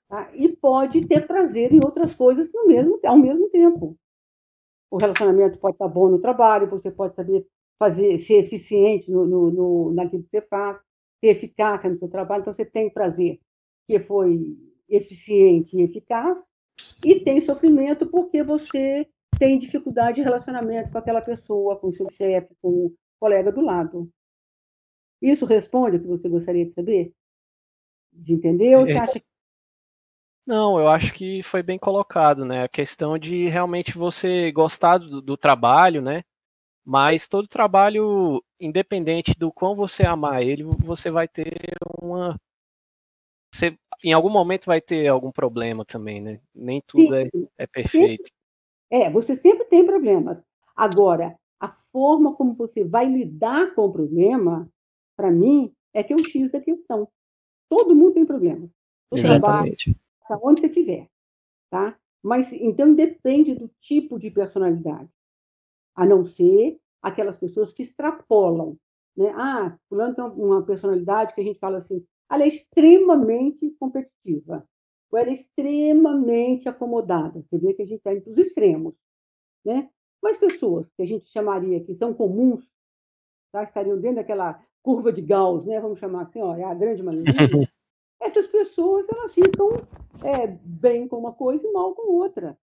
[0.08, 0.32] tá?
[0.34, 3.98] e pode ter prazer em outras coisas no mesmo, ao mesmo tempo.
[4.90, 7.46] O relacionamento pode estar bom no trabalho, você pode saber
[7.80, 10.78] fazer, ser eficiente no, no, no, naquilo que você faz,
[11.22, 12.42] ter eficácia no seu trabalho.
[12.42, 13.40] Então, você tem prazer,
[13.88, 14.58] que foi
[14.90, 16.46] eficiente e eficaz,
[17.04, 19.08] e tem sofrimento porque você
[19.40, 23.62] tem dificuldade de relacionamento com aquela pessoa, com o seu chefe, com o colega do
[23.62, 24.10] lado.
[25.22, 27.14] Isso responde o que você gostaria de saber?
[28.12, 28.76] De entender?
[28.76, 29.00] Ou você É.
[29.00, 29.26] acha que
[30.46, 32.64] Não, eu acho que foi bem colocado, né?
[32.64, 36.24] A questão de realmente você gostar do, do trabalho, né?
[36.86, 42.40] Mas todo trabalho, independente do quão você amar ele, você vai ter uma.
[43.54, 46.40] Você, em algum momento vai ter algum problema também, né?
[46.54, 48.30] Nem tudo é, é perfeito.
[48.90, 50.44] É, você sempre tem problemas.
[50.76, 54.68] Agora, a forma como você vai lidar com o problema,
[55.16, 57.08] para mim, é que é o X da questão.
[57.70, 58.70] Todo mundo tem problema.
[59.12, 59.98] Trabalho, Exatamente.
[60.26, 61.10] para onde você estiver,
[61.70, 61.98] tá?
[62.22, 65.10] Mas então depende do tipo de personalidade,
[66.00, 68.78] a não ser aquelas pessoas que extrapolam,
[69.18, 69.34] né?
[69.36, 74.66] Ah, fulano tem uma personalidade que a gente fala assim, ela é extremamente competitiva,
[75.12, 77.42] ou ela é extremamente acomodada.
[77.42, 78.94] Você vê que a gente está entre os extremos,
[79.66, 79.90] né?
[80.24, 82.66] Mas pessoas que a gente chamaria que são comuns,
[83.52, 83.64] tá?
[83.64, 85.82] estariam dentro daquela curva de Gauss, né?
[85.82, 87.34] Vamos chamar assim, ó, é a grande maioria.
[88.22, 89.86] essas pessoas elas ficam
[90.24, 92.58] é, bem com uma coisa e mal com outra.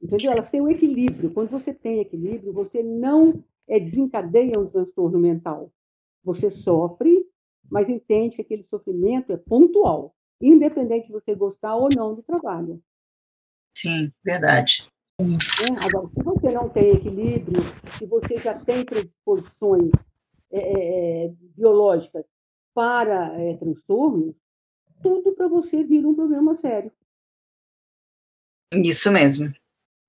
[0.00, 0.32] Entendeu?
[0.32, 1.32] Elas têm um equilíbrio.
[1.32, 5.72] Quando você tem equilíbrio, você não é, desencadeia um transtorno mental.
[6.24, 7.26] Você sofre,
[7.70, 12.82] mas entende que aquele sofrimento é pontual, independente de você gostar ou não do trabalho.
[13.76, 14.88] Sim, verdade.
[15.20, 15.36] né?
[15.84, 17.60] Agora, se você não tem equilíbrio,
[17.98, 19.90] se você já tem predisposições
[20.50, 22.24] é, é, biológicas
[22.72, 24.34] para é, transtornos,
[25.02, 26.92] tudo para você vira um problema sério.
[28.72, 29.52] Isso mesmo.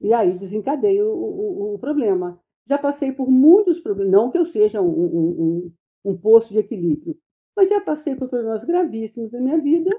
[0.01, 2.39] E aí desencadeia o, o, o problema.
[2.67, 6.59] Já passei por muitos problemas, não que eu seja um, um, um, um posto de
[6.59, 7.17] equilíbrio,
[7.55, 9.89] mas já passei por problemas gravíssimos na minha vida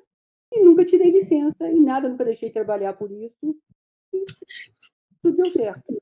[0.53, 3.57] e nunca tirei licença e nada, nunca deixei de trabalhar por isso.
[4.13, 4.25] E
[5.23, 5.93] tudo deu certo.
[5.93, 6.01] Né?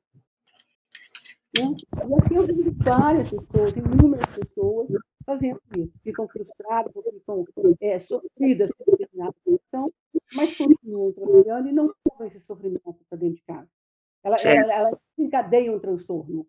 [1.56, 4.88] E aqui eu vejo várias pessoas, inúmeras pessoas,
[5.24, 5.92] fazendo isso.
[6.02, 7.44] Ficam frustradas, ficam
[7.80, 9.92] é, sofridas por determinada situação,
[10.34, 13.68] mas continuam trabalhando e não levam esse sofrimento para dentro de casa.
[14.24, 16.46] Ela, ela, ela desencadeia um transtorno.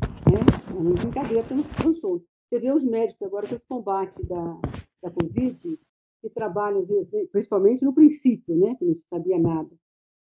[0.00, 0.40] Né?
[0.70, 2.24] Ela não desencadeia um transtorno.
[2.48, 4.58] Você vê os médicos agora com esse combate da,
[5.02, 5.78] da Covid,
[6.20, 6.86] que trabalham,
[7.30, 9.70] principalmente no princípio, né, que não se sabia nada,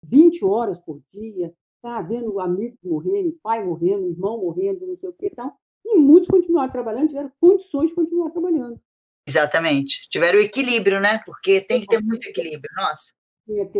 [0.03, 5.13] 20 horas por dia, tá vendo amigos morrendo, pai morrendo, irmão morrendo, não sei o
[5.13, 8.79] que e tal, e muitos continuaram trabalhando, tiveram condições de continuar trabalhando.
[9.25, 10.07] Exatamente.
[10.09, 11.19] Tiveram equilíbrio, né?
[11.25, 13.13] Porque tem que ter muito equilíbrio, nossa.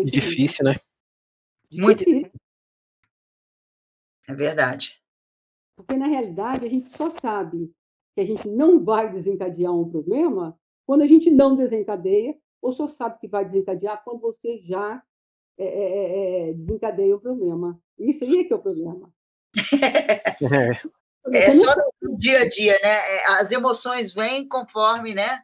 [0.06, 0.76] Difícil, né?
[1.72, 2.04] Muito.
[4.28, 5.02] É verdade.
[5.76, 7.74] Porque, na realidade, a gente só sabe
[8.16, 12.88] que a gente não vai desencadear um problema quando a gente não desencadeia, ou só
[12.88, 15.04] sabe que vai desencadear quando você já
[15.58, 17.80] é, é, é, desencadeia o problema.
[18.00, 19.12] Isso aí é que é o problema.
[21.30, 21.50] É.
[21.50, 23.00] É só no dia a dia, né?
[23.42, 25.42] As emoções vêm conforme, né?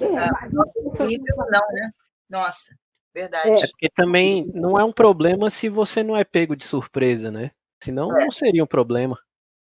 [0.00, 1.90] É, Equilíbrio não, né?
[2.30, 2.72] Nossa,
[3.22, 3.64] verdade.
[3.64, 7.50] É porque também não é um problema se você não é pego de surpresa, né?
[7.82, 8.24] Senão É.
[8.24, 9.18] não seria um problema.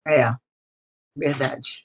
[0.06, 0.22] É,
[1.16, 1.84] verdade.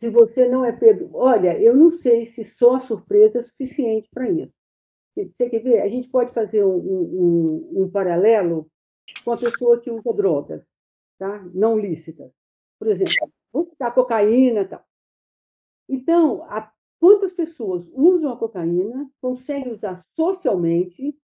[0.00, 1.16] se você não é pego.
[1.16, 4.52] Olha, eu não sei se só a surpresa é suficiente para isso.
[5.14, 5.80] Você quer ver?
[5.82, 8.68] A gente pode fazer um, um, um paralelo
[9.24, 10.64] com a pessoa que usa drogas,
[11.18, 11.38] tá?
[11.54, 12.32] não lícitas.
[12.78, 14.84] Por exemplo, vamos citar cocaína e tal.
[15.88, 21.18] Então, a, quantas pessoas usam a cocaína, conseguem usar socialmente,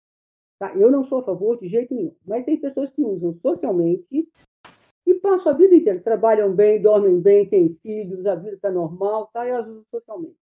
[0.59, 0.75] tá?
[0.75, 4.29] eu não sou a favor de jeito nenhum, mas tem pessoas que usam socialmente
[5.07, 9.31] e passam a vida inteira, trabalham bem, dormem bem, têm filhos, a vida está normal,
[9.33, 9.47] tá?
[9.47, 10.35] elas usam socialmente.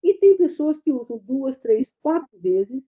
[0.00, 2.80] E tem pessoas que usam duas, três, quatro vezes,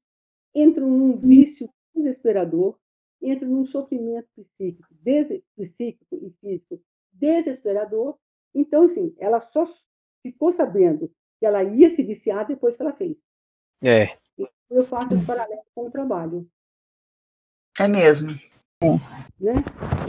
[0.54, 2.78] entram num vício desesperador,
[3.20, 5.42] entram num sofrimento psíquico, des...
[5.56, 6.80] psíquico e físico
[7.12, 8.16] desesperador.
[8.54, 9.66] Então, assim, ela só
[10.22, 13.16] ficou sabendo que ela ia se viciar depois que ela fez.
[13.82, 14.16] É.
[14.70, 16.48] Eu faço esse paralelo com o trabalho.
[17.78, 18.38] É mesmo.
[19.40, 19.54] Né?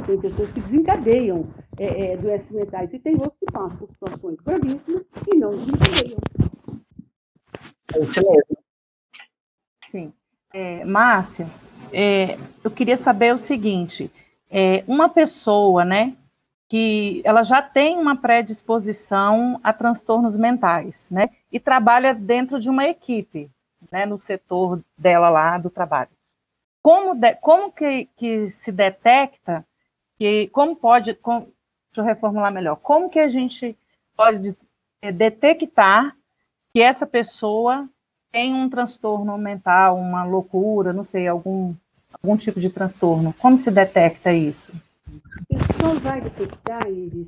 [0.05, 4.39] Tem pessoas que desencadeiam é, é, doenças mentais e tem outros que passam por situações
[4.39, 6.19] gravíssimas e não desencadeiam.
[7.93, 8.57] É isso mesmo.
[9.87, 10.13] Sim.
[10.53, 11.47] É, Márcia,
[11.93, 14.11] é, eu queria saber o seguinte:
[14.49, 16.15] é, uma pessoa, né,
[16.67, 22.85] que ela já tem uma predisposição a transtornos mentais, né, e trabalha dentro de uma
[22.85, 23.49] equipe,
[23.91, 26.09] né, no setor dela lá do trabalho.
[26.81, 29.65] Como, de, como que, que se detecta
[30.17, 31.53] que, como pode, com, deixa
[31.97, 32.75] eu reformular melhor.
[32.77, 33.77] Como que a gente
[34.15, 34.55] pode
[35.01, 36.15] é, detectar
[36.73, 37.87] que essa pessoa
[38.31, 41.73] tem um transtorno mental, uma loucura, não sei, algum,
[42.21, 43.33] algum tipo de transtorno?
[43.33, 44.73] Como se detecta isso?
[45.07, 47.27] Você só vai detectar, Iris,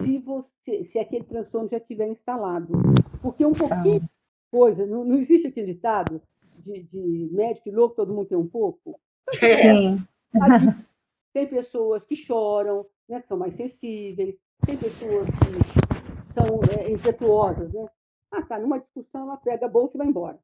[0.00, 2.72] se, você, se aquele transtorno já estiver instalado.
[3.20, 4.08] Porque um pouquinho de
[4.50, 6.20] coisa, não, não existe aquele ditado
[6.58, 8.98] de, de médico e louco, todo mundo tem um pouco?
[9.38, 10.04] Sim.
[11.32, 17.72] Tem pessoas que choram, né, que são mais sensíveis, tem pessoas que são é, impetuosas,
[17.72, 17.88] né?
[18.30, 20.38] Ah, tá, numa discussão ela pega a bolsa e vai embora.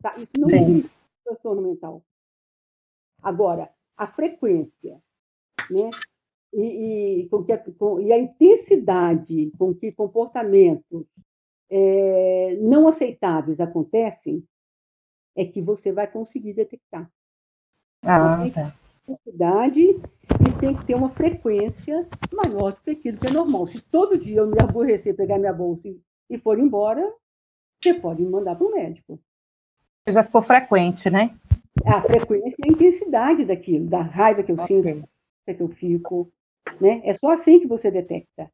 [0.00, 0.14] Tá?
[0.16, 0.82] Isso não é
[1.24, 2.04] transtorno mental.
[3.20, 5.02] Agora, a frequência,
[5.70, 5.90] né?
[6.52, 11.06] E, e, com que, com, e a intensidade com que comportamentos
[11.70, 14.44] é, não aceitáveis acontecem
[15.36, 17.08] é que você vai conseguir detectar.
[18.02, 18.74] Ah, tá
[19.10, 23.66] quantidade e tem que ter uma frequência maior do que aquilo que é normal.
[23.66, 27.12] Se todo dia eu me aborrecer, pegar minha bolsa e, e for embora,
[27.82, 29.18] você pode me mandar para o médico.
[30.08, 31.34] Já ficou frequente, né?
[31.84, 34.82] A frequência e a intensidade daquilo, da raiva que eu okay.
[34.82, 35.08] sinto,
[35.54, 36.32] que eu fico.
[36.80, 37.00] Né?
[37.04, 38.50] É só assim que você detecta.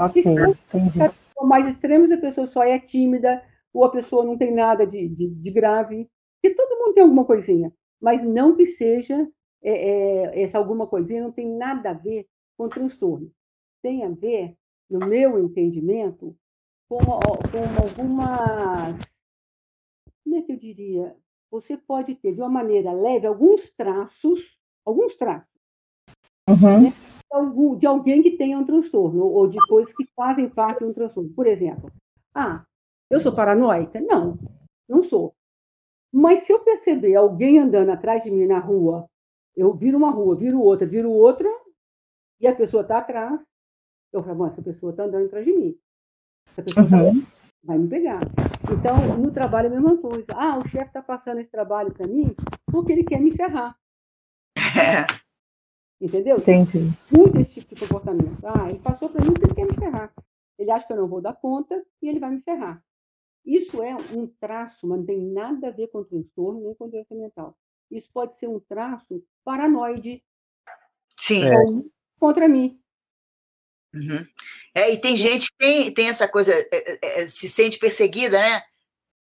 [0.00, 0.98] Ok, entendi.
[1.42, 3.42] mais extremos, a pessoa só é tímida,
[3.72, 6.08] ou a pessoa não tem nada de, de, de grave.
[6.42, 9.28] E todo mundo tem alguma coisinha, mas não que seja
[9.62, 13.30] é, é, essa alguma coisinha não tem nada a ver com transtorno.
[13.82, 14.56] Tem a ver,
[14.88, 16.36] no meu entendimento,
[16.88, 17.12] com, com
[17.82, 19.00] algumas.
[20.24, 21.16] Como é que eu diria?
[21.50, 24.40] Você pode ter, de uma maneira leve, alguns traços,
[24.84, 25.48] alguns traços,
[26.48, 26.82] uhum.
[26.82, 26.92] né?
[27.78, 31.30] de alguém que tenha um transtorno, ou de coisas que fazem parte de um transtorno.
[31.30, 31.92] Por exemplo,
[32.34, 32.64] ah,
[33.10, 34.00] eu sou paranoica?
[34.00, 34.38] Não,
[34.88, 35.34] não sou.
[36.12, 39.06] Mas se eu perceber alguém andando atrás de mim na rua
[39.58, 41.48] eu viro uma rua, viro outra, viro outra,
[42.40, 43.40] e a pessoa está atrás.
[44.12, 45.76] Eu falo, essa pessoa está andando atrás de mim.
[46.52, 47.20] Essa pessoa tá uhum.
[47.20, 47.26] tá,
[47.64, 48.20] vai me pegar.
[48.72, 50.26] Então, no trabalho é a mesma coisa.
[50.32, 52.32] Ah, o chefe está passando esse trabalho para mim
[52.70, 53.76] porque ele quer me ferrar.
[56.00, 56.36] Entendeu?
[56.36, 56.90] Entendi.
[57.10, 58.38] Muito esse tipo de comportamento.
[58.44, 60.12] Ah, ele passou para mim porque ele quer me ferrar.
[60.58, 62.82] Ele acha que eu não vou dar conta e ele vai me ferrar.
[63.44, 67.14] Isso é um traço, mas não tem nada a ver com transtorno nem com doença
[67.14, 67.56] mental.
[67.90, 70.22] Isso pode ser um traço paranoide.
[71.16, 71.44] Sim.
[71.48, 71.54] É.
[72.20, 72.78] Contra mim.
[73.94, 74.24] Uhum.
[74.74, 78.38] É, e tem gente que tem, tem essa coisa, é, é, é, se sente perseguida,
[78.38, 78.62] né?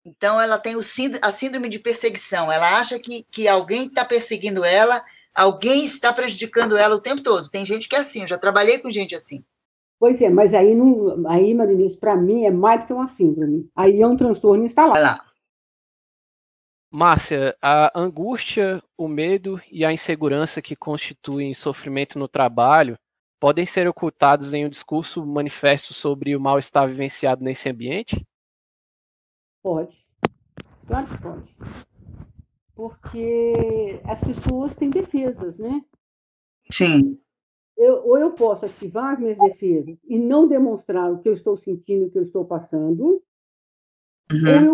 [0.05, 2.51] Então ela tem o síndrome, a síndrome de perseguição.
[2.51, 5.05] Ela acha que, que alguém está perseguindo ela,
[5.39, 7.49] alguém está prejudicando ela o tempo todo.
[7.49, 9.45] Tem gente que é assim, eu já trabalhei com gente assim.
[9.99, 13.69] Pois é, mas aí, não, aí Marinês, para mim, é mais do que uma síndrome.
[13.75, 14.95] Aí é um transtorno instalado.
[14.95, 15.25] Vai lá.
[16.91, 22.99] Márcia, a angústia, o medo e a insegurança que constituem sofrimento no trabalho
[23.39, 28.27] podem ser ocultados em um discurso manifesto sobre o mal-estar vivenciado nesse ambiente?
[29.63, 29.97] Pode.
[30.87, 31.89] Claro que pode.
[32.79, 35.85] Porque as pessoas têm defesas, né?
[36.71, 37.21] Sim.
[37.77, 41.57] Eu, ou eu posso ativar as minhas defesas e não demonstrar o que eu estou
[41.57, 43.21] sentindo, o que eu estou passando,
[44.31, 44.47] uhum.
[44.47, 44.73] ou eu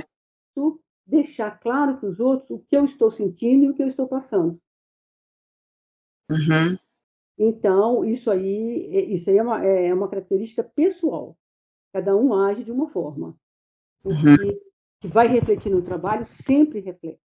[0.55, 3.89] posso deixar claro para os outros o que eu estou sentindo e o que eu
[3.89, 4.61] estou passando.
[6.31, 6.77] Uhum.
[7.39, 11.39] Então, isso aí, isso aí é, uma, é uma característica pessoal.
[11.91, 13.35] Cada um age de uma forma.
[14.03, 14.61] Porque uhum.
[15.01, 17.25] que vai refletir no trabalho, sempre reflete.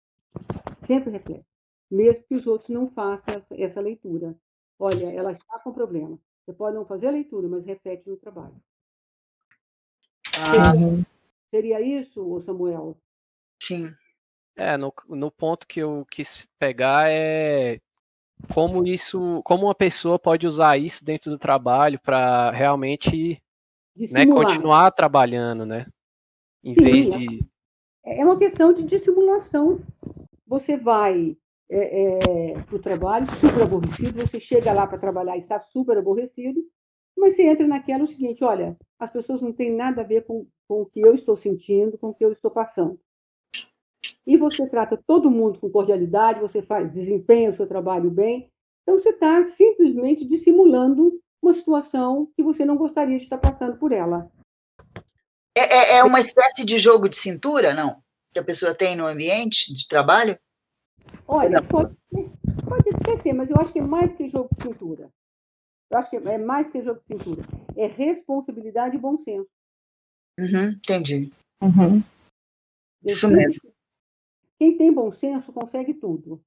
[0.86, 1.46] Sempre reflete.
[1.90, 4.34] Mesmo que os outros não façam essa, leitura.
[4.78, 6.18] Olha, ela está com problema.
[6.44, 8.54] Você pode não fazer a leitura, mas reflete no trabalho.
[10.38, 10.72] Ah.
[10.72, 11.06] Seria,
[11.50, 12.96] seria isso, Samuel?
[13.62, 13.94] Sim.
[14.56, 17.80] É, no, no ponto que eu quis pegar é
[18.52, 23.42] como isso, como uma pessoa pode usar isso dentro do trabalho para realmente
[23.96, 25.86] né, continuar trabalhando, né?
[26.62, 27.44] Em Sim, vez de.
[28.04, 29.80] É, é uma questão de dissimulação.
[30.46, 31.36] Você vai
[31.70, 35.96] é, é, para o trabalho super aborrecido, você chega lá para trabalhar e está super
[35.96, 36.62] aborrecido,
[37.16, 40.46] mas você entra naquela o seguinte: olha, as pessoas não têm nada a ver com,
[40.68, 42.98] com o que eu estou sentindo, com o que eu estou passando
[44.26, 48.50] e você trata todo mundo com cordialidade, você faz, desempenha o seu trabalho bem,
[48.82, 53.92] então você está simplesmente dissimulando uma situação que você não gostaria de estar passando por
[53.92, 54.30] ela.
[55.56, 58.02] É, é, é uma espécie de jogo de cintura, não?
[58.34, 60.36] Que a pessoa tem no ambiente de trabalho?
[61.28, 61.94] Olha, pode,
[62.68, 65.08] pode esquecer, mas eu acho que é mais que jogo de cintura.
[65.88, 67.46] Eu acho que é mais que jogo de cintura.
[67.76, 69.48] É responsabilidade e bom senso.
[70.36, 71.30] Uhum, entendi.
[71.62, 72.02] Uhum.
[73.04, 73.60] Isso mesmo.
[74.58, 76.42] Quem tem bom senso consegue tudo.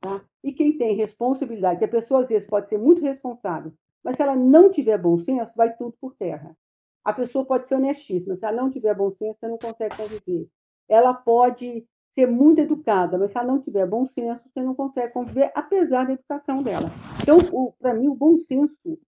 [0.00, 0.24] Tá?
[0.42, 3.72] E quem tem responsabilidade, que a pessoa às vezes pode ser muito responsável,
[4.02, 6.56] Mas se ela não tiver bom senso, vai tudo por terra.
[7.04, 10.48] A pessoa pode ser honestíssima, se ela não tiver bom senso, você não consegue conviver.
[10.90, 15.12] Ela pode ser muito educada, mas se ela não tiver bom senso, você não consegue
[15.12, 16.90] conviver, apesar da educação dela.
[17.22, 17.38] Então,
[17.78, 18.98] para mim, o bom senso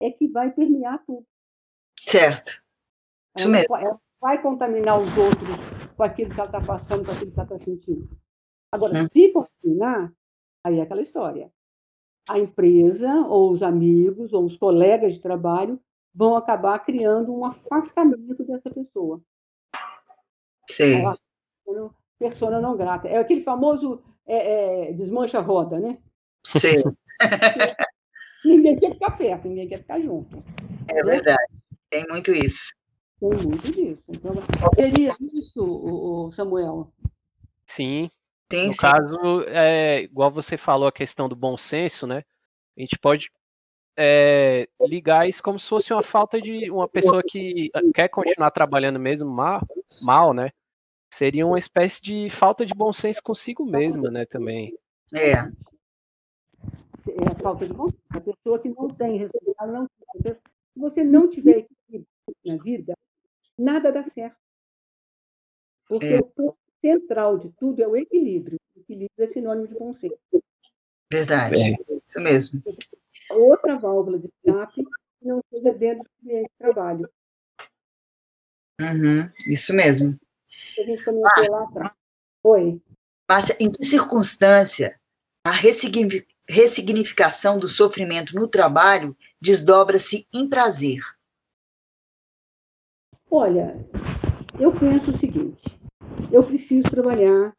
[0.00, 1.26] é que vai permear tudo.
[1.98, 2.62] Certo.
[3.36, 3.76] Isso ela, mesmo.
[3.76, 5.48] Ela vai contaminar os outros
[5.96, 8.08] com aquilo que ela está passando, com aquilo que ela está sentindo.
[8.72, 9.06] Agora, hum.
[9.06, 10.12] se contaminar,
[10.64, 11.52] aí é aquela história.
[12.28, 15.78] A empresa, ou os amigos, ou os colegas de trabalho
[16.14, 19.20] vão acabar criando um afastamento dessa pessoa.
[20.68, 21.02] Sim.
[21.02, 21.18] Ela,
[22.18, 23.08] persona não grata.
[23.08, 25.98] É aquele famoso é, é, desmancha-roda, né?
[26.46, 26.82] Sim.
[28.44, 30.42] ninguém quer ficar perto, ninguém quer ficar junto.
[30.88, 31.52] É verdade.
[31.90, 32.74] Tem muito isso.
[33.20, 34.02] Tem muito disso.
[34.08, 34.34] Então,
[34.74, 36.86] seria isso, Samuel?
[37.66, 38.10] Sim.
[38.48, 38.78] Tem, no sim.
[38.78, 42.22] caso, é, igual você falou a questão do bom senso, né?
[42.76, 43.30] A gente pode
[43.96, 49.00] é, ligar isso como se fosse uma falta de uma pessoa que quer continuar trabalhando
[49.00, 49.60] mesmo mal,
[50.04, 50.50] mal, né?
[51.16, 54.26] Seria uma espécie de falta de bom senso consigo mesma, né?
[54.26, 54.78] Também.
[55.14, 55.32] É.
[55.32, 55.46] É
[57.32, 58.02] a falta de bom senso.
[58.10, 59.88] A pessoa que não tem resultado, não.
[60.22, 60.38] Se
[60.76, 62.06] você não tiver equilíbrio
[62.44, 62.94] na vida,
[63.56, 64.36] nada dá certo.
[65.88, 66.18] Porque é.
[66.18, 68.60] o ponto central de tudo é o equilíbrio.
[68.76, 70.18] O equilíbrio é sinônimo de bom senso.
[71.10, 71.54] Verdade.
[71.56, 71.76] É.
[72.06, 72.62] Isso mesmo.
[73.30, 74.84] Outra válvula de escape
[75.22, 77.08] não seja dentro do ambiente de trabalho.
[78.78, 79.30] Uhum.
[79.50, 80.20] Isso mesmo.
[80.78, 81.50] A gente comentou ah.
[81.50, 81.92] lá atrás.
[82.44, 82.80] Oi.
[83.28, 85.00] Márcia, em que circunstância
[85.44, 91.00] a ressignificação do sofrimento no trabalho desdobra-se em prazer?
[93.30, 93.76] Olha,
[94.58, 95.62] eu penso o seguinte:
[96.30, 97.54] eu preciso trabalhar,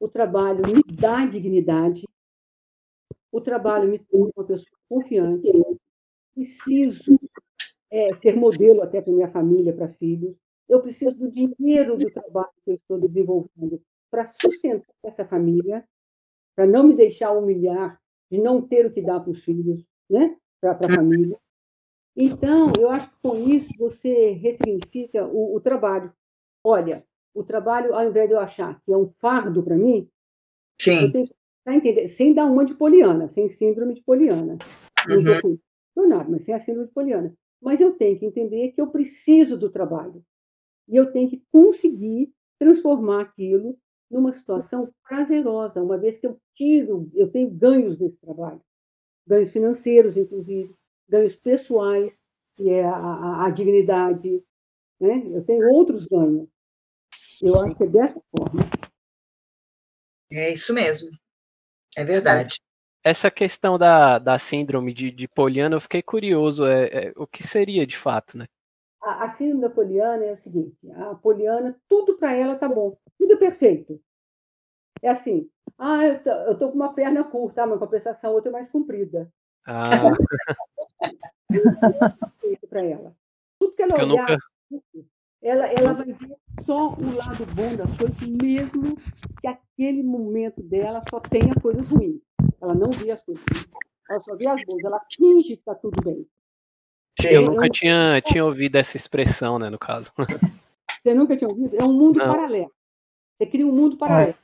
[0.00, 2.08] o trabalho me dá dignidade,
[3.30, 5.50] o trabalho me torna uma pessoa confiante,
[6.34, 7.18] preciso
[7.90, 10.36] é, ter modelo até para minha família, para filhos,
[10.72, 13.78] eu preciso do dinheiro do trabalho que eu estou desenvolvendo
[14.10, 15.84] para sustentar essa família,
[16.56, 18.00] para não me deixar humilhar
[18.30, 20.34] de não ter o que dar para os filhos, né?
[20.58, 21.38] para a família.
[22.16, 26.10] Então, eu acho que com isso você ressignifica o, o trabalho.
[26.64, 27.04] Olha,
[27.34, 30.08] o trabalho, ao invés de eu achar que é um fardo para mim,
[30.80, 31.04] Sim.
[31.04, 31.34] eu tenho que
[31.66, 34.56] entender, sem dar uma de poliana, sem síndrome de poliana.
[35.10, 35.58] Uhum.
[35.94, 37.34] Não nada, mas sem a síndrome de poliana.
[37.60, 40.24] Mas eu tenho que entender que eu preciso do trabalho.
[40.88, 43.78] E eu tenho que conseguir transformar aquilo
[44.10, 48.60] numa situação prazerosa, uma vez que eu tiro, eu tenho ganhos nesse trabalho.
[49.26, 50.74] Ganhos financeiros, inclusive,
[51.08, 52.20] ganhos pessoais,
[52.54, 54.42] que é a, a, a dignidade.
[55.00, 55.22] Né?
[55.26, 56.46] Eu tenho outros ganhos.
[57.40, 57.64] Eu Sim.
[57.64, 58.60] acho que é dessa forma.
[60.30, 61.10] É isso mesmo.
[61.96, 62.60] É verdade.
[63.04, 66.64] Essa questão da, da síndrome de, de Poliana, eu fiquei curioso.
[66.64, 68.46] É, é, o que seria de fato, né?
[69.02, 72.96] A, a síndrome da Poliana é o seguinte: a Poliana, tudo para ela tá bom,
[73.18, 74.00] tudo é perfeito.
[75.02, 78.50] É assim, ah, eu tô, eu tô com uma perna curta, mas com a outra
[78.50, 79.32] é mais comprida.
[79.66, 79.82] Ah.
[81.48, 83.16] perfeito para ela.
[83.58, 84.38] Tudo que ela eu olhar,
[84.70, 85.08] nunca...
[85.42, 88.96] ela, ela vai ver só o lado bom das coisas, mesmo
[89.40, 92.20] que aquele momento dela só tenha coisas ruins.
[92.60, 93.68] Ela não vê as coisas ruins,
[94.08, 96.26] ela só vê as boas, ela finge que está tudo bem.
[97.20, 100.12] Eu nunca tinha, tinha ouvido essa expressão, né, no caso.
[101.02, 101.76] Você nunca tinha ouvido?
[101.76, 102.26] É um mundo Não.
[102.26, 102.72] paralelo.
[103.36, 104.34] Você cria um mundo paralelo.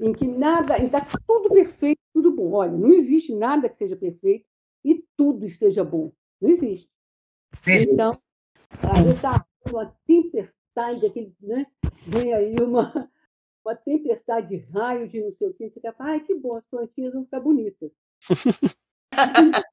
[0.00, 0.04] É.
[0.06, 2.52] Em que nada, está tudo perfeito, tudo bom.
[2.52, 4.46] Olha, não existe nada que seja perfeito
[4.84, 6.12] e tudo esteja bom.
[6.40, 6.88] Não existe.
[7.66, 8.16] Então,
[8.82, 11.66] aí está uma tempestade, aquele, né?
[12.06, 13.10] Vem aí uma,
[13.66, 16.64] uma tempestade de raio de não sei o que, você falar, ai, que bom, as
[16.66, 17.90] plantinhas vão ficar bonitas.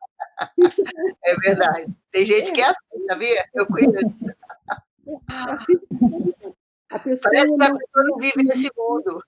[1.24, 1.94] É verdade.
[2.12, 3.46] Tem gente que é assim, sabia?
[3.54, 4.16] Eu conheço.
[7.22, 9.24] Parece que a pessoa não vive nesse mundo.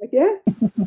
[0.00, 0.42] É que é?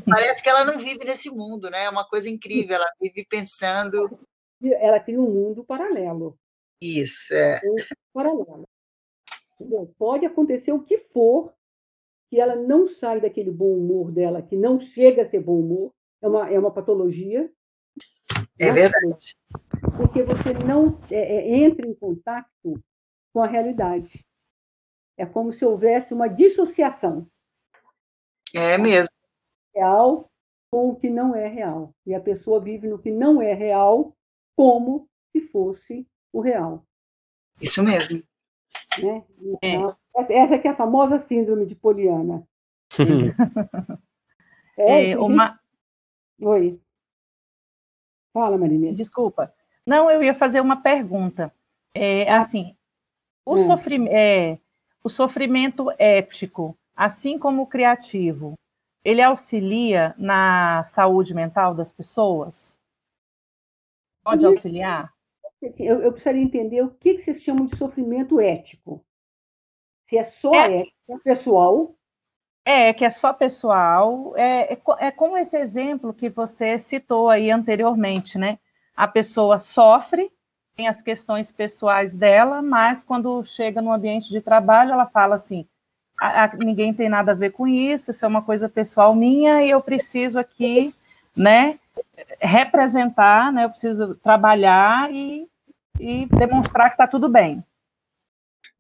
[0.06, 1.84] Parece que ela não vive nesse mundo, né?
[1.84, 2.76] É uma coisa incrível.
[2.76, 4.20] Ela vive pensando.
[4.62, 6.38] Ela tem um mundo paralelo.
[6.82, 7.60] Isso, é.
[7.64, 7.76] Um
[8.14, 8.68] paralelo.
[9.98, 11.54] Pode acontecer o que for,
[12.30, 15.94] que ela não sai daquele bom humor dela, que não chega a ser bom humor,
[16.22, 17.50] é uma, é uma patologia,
[18.60, 19.36] é verdade.
[19.96, 22.50] Porque você não é, é, entra em contato
[23.34, 24.26] com a realidade.
[25.18, 27.28] É como se houvesse uma dissociação.
[28.54, 29.10] É mesmo.
[29.76, 30.24] Real
[30.70, 31.94] com o que não é real.
[32.06, 34.16] E a pessoa vive no que não é real
[34.56, 36.86] como se fosse o real.
[37.62, 38.24] Isso mesmo.
[39.02, 39.24] Né?
[39.40, 40.22] Então, é.
[40.22, 42.48] Essa é, é a famosa síndrome de Poliana.
[44.78, 45.60] é, uma...
[46.42, 46.80] Oi.
[48.38, 48.96] Fala, Marinês.
[48.96, 49.52] Desculpa.
[49.84, 51.52] Não, eu ia fazer uma pergunta.
[51.92, 52.78] É, assim,
[53.44, 54.08] o, hum.
[54.12, 54.60] é,
[55.04, 58.54] o sofrimento ético, assim como o criativo,
[59.04, 62.80] ele auxilia na saúde mental das pessoas?
[64.24, 65.12] Pode auxiliar?
[65.80, 69.04] Eu, eu precisaria entender o que, que vocês chamam de sofrimento ético.
[70.08, 71.96] Se é só é, ético, é pessoal.
[72.70, 74.34] É, que é só pessoal.
[74.36, 78.60] É, é, é como esse exemplo que você citou aí anteriormente, né?
[78.94, 80.30] A pessoa sofre,
[80.76, 85.66] tem as questões pessoais dela, mas quando chega no ambiente de trabalho, ela fala assim:
[86.20, 89.64] a, a, ninguém tem nada a ver com isso, isso é uma coisa pessoal minha
[89.64, 90.94] e eu preciso aqui,
[91.34, 91.80] né,
[92.38, 95.48] representar, né, eu preciso trabalhar e,
[96.02, 97.64] e demonstrar que está tudo bem.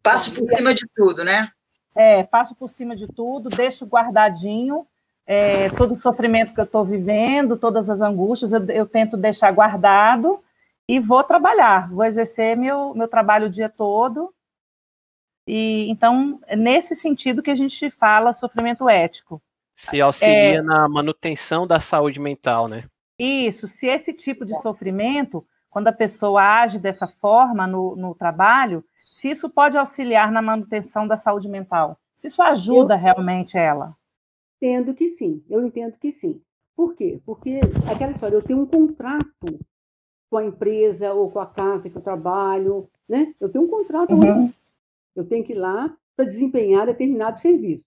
[0.04, 1.54] Passo por cima de tudo, né?
[1.98, 4.86] É, passo por cima de tudo, deixo guardadinho
[5.28, 9.52] é, todo o sofrimento que eu estou vivendo, todas as angústias, eu, eu, tento deixar
[9.52, 10.42] guardado
[10.88, 14.34] e vou trabalhar, vou exercer meu, meu trabalho o dia todo.
[15.46, 19.42] E então, é nesse sentido que a gente fala sofrimento ético.
[19.76, 22.86] Se auxilia é, na manutenção da saúde mental, né?
[23.20, 25.46] Isso, se esse tipo de sofrimento
[25.78, 31.08] quando a pessoa age dessa forma no, no trabalho, se isso pode auxiliar na manutenção
[31.08, 33.96] da saúde mental, se isso ajuda eu realmente ela.
[34.56, 36.42] Entendo que sim, eu entendo que sim.
[36.76, 37.22] Por quê?
[37.24, 37.60] Porque
[37.94, 39.60] aquela história, eu tenho um contrato
[40.32, 43.36] com a empresa ou com a casa que eu trabalho, né?
[43.40, 44.52] Eu tenho um contrato, uhum.
[45.16, 47.86] eu tenho que ir lá para desempenhar determinado serviço,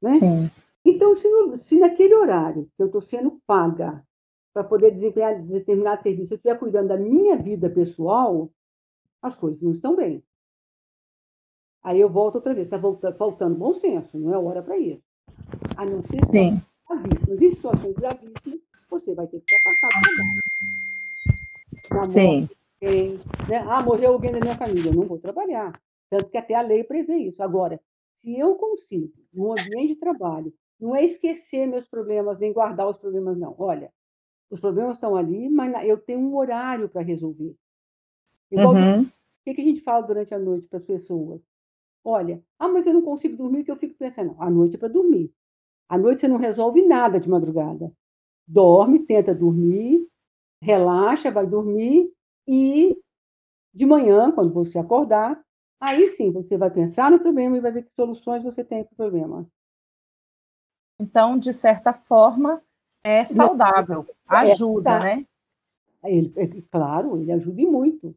[0.00, 0.14] né?
[0.14, 0.50] Sim.
[0.86, 1.28] Então, se,
[1.64, 4.02] se naquele horário que eu estou sendo paga
[4.52, 8.50] para poder desempenhar determinado serviço, eu estiver cuidando da minha vida pessoal,
[9.20, 10.22] as coisas não estão bem.
[11.82, 12.78] Aí eu volto outra vez, está
[13.14, 15.02] faltando bom senso, não é hora para isso.
[15.76, 16.60] A não ser Sim.
[16.88, 17.42] gravíssimas.
[17.42, 22.10] Em situações gravíssimas, você vai ter que ser afastado do trabalho.
[22.10, 22.48] Sim.
[22.82, 23.64] Alguém, né?
[23.68, 25.80] Ah, morreu alguém da minha família, eu não vou trabalhar.
[26.10, 27.42] Tanto que até a lei prevê isso.
[27.42, 27.80] Agora,
[28.14, 32.98] se eu consigo, num ambiente de trabalho, não é esquecer meus problemas, nem guardar os
[32.98, 33.54] problemas, não.
[33.58, 33.92] Olha,
[34.52, 37.56] os problemas estão ali, mas eu tenho um horário para resolver.
[38.50, 39.02] Igual uhum.
[39.02, 39.10] o
[39.44, 41.40] que, a gente fala durante a noite para as pessoas?
[42.04, 44.88] Olha, ah, mas eu não consigo dormir, que eu fico pensando, a noite é para
[44.88, 45.32] dormir.
[45.88, 47.90] À noite você não resolve nada de madrugada.
[48.46, 50.06] Dorme, tenta dormir,
[50.60, 52.12] relaxa, vai dormir
[52.46, 52.94] e
[53.72, 55.42] de manhã, quando você acordar,
[55.80, 58.92] aí sim você vai pensar no problema e vai ver que soluções você tem para
[58.92, 59.46] o problema.
[61.00, 62.62] Então, de certa forma,
[63.04, 65.00] é saudável, é, ajuda, é, tá.
[65.00, 65.26] né?
[66.04, 68.14] Ele, claro, ele ajuda muito.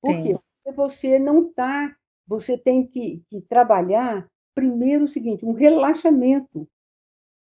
[0.00, 0.22] Por Sim.
[0.22, 0.38] quê?
[0.64, 1.96] Porque você não está,
[2.26, 6.66] você tem que, que, trabalhar primeiro o seguinte, um relaxamento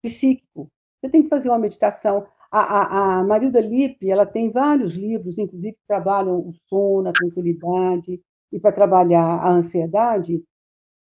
[0.02, 0.68] psíquico.
[1.00, 2.26] Você tem que fazer uma meditação.
[2.50, 7.12] A, a, a Marilda Lippe, ela tem vários livros, inclusive, que trabalham o sono, a
[7.12, 8.20] tranquilidade,
[8.50, 10.42] e para trabalhar a ansiedade,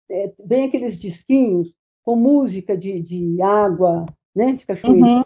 [0.09, 4.05] é, vem aqueles disquinhos com música de, de água,
[4.35, 5.05] né, de cachoeira.
[5.05, 5.23] Uhum.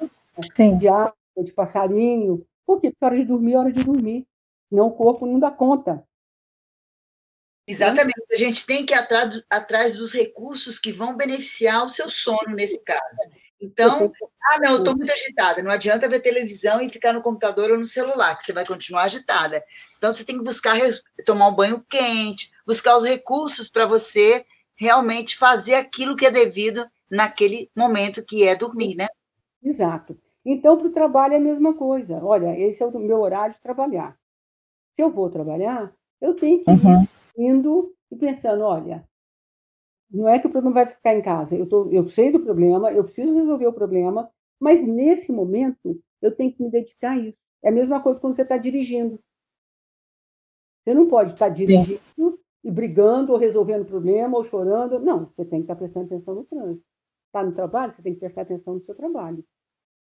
[0.55, 0.77] Sim.
[0.77, 2.45] de água, de passarinho.
[2.65, 2.91] Por quê?
[2.91, 4.27] Porque a hora de dormir é hora de dormir.
[4.69, 6.03] Senão o corpo não dá conta.
[7.67, 8.23] Exatamente.
[8.31, 12.55] A gente tem que ir atrás, atrás dos recursos que vão beneficiar o seu sono,
[12.55, 13.01] nesse caso.
[13.59, 14.13] Então,
[14.51, 15.61] ah, não, eu estou muito agitada.
[15.61, 19.03] Não adianta ver televisão e ficar no computador ou no celular, que você vai continuar
[19.03, 19.63] agitada.
[19.97, 20.77] Então, você tem que buscar
[21.25, 26.87] tomar um banho quente, buscar os recursos para você realmente fazer aquilo que é devido
[27.09, 29.07] naquele momento que é dormir, né?
[29.61, 30.17] Exato.
[30.49, 32.23] Então, para o trabalho é a mesma coisa.
[32.23, 34.17] Olha, esse é o meu horário de trabalhar.
[34.93, 37.03] Se eu vou trabalhar, eu tenho que uhum.
[37.03, 39.05] ir indo e pensando, olha,
[40.09, 41.53] não é que o problema vai ficar em casa.
[41.53, 46.33] Eu, tô, eu sei do problema, eu preciso resolver o problema, mas nesse momento eu
[46.33, 47.37] tenho que me dedicar a isso.
[47.61, 49.19] É a mesma coisa quando você está dirigindo.
[50.81, 52.37] Você não pode estar tá dirigindo Sim.
[52.63, 54.97] e brigando ou resolvendo problema ou chorando.
[54.97, 56.85] Não, você tem que estar tá prestando atenção no trânsito.
[57.25, 59.43] Está no trabalho, você tem que prestar atenção no seu trabalho.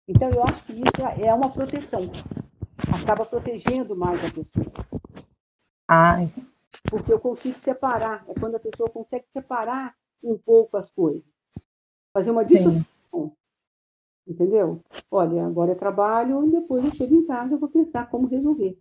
[0.08, 2.02] Então, eu acho que isso é uma proteção.
[3.02, 4.86] Acaba protegendo mais a pessoa.
[5.88, 6.30] Ai.
[6.90, 8.24] Porque eu consigo separar.
[8.28, 11.22] É quando a pessoa consegue separar um pouco as coisas.
[12.12, 13.32] Fazer uma dissociação.
[14.26, 14.80] Entendeu?
[15.10, 18.78] Olha, agora é trabalho, depois eu chego em casa, eu vou pensar como resolver.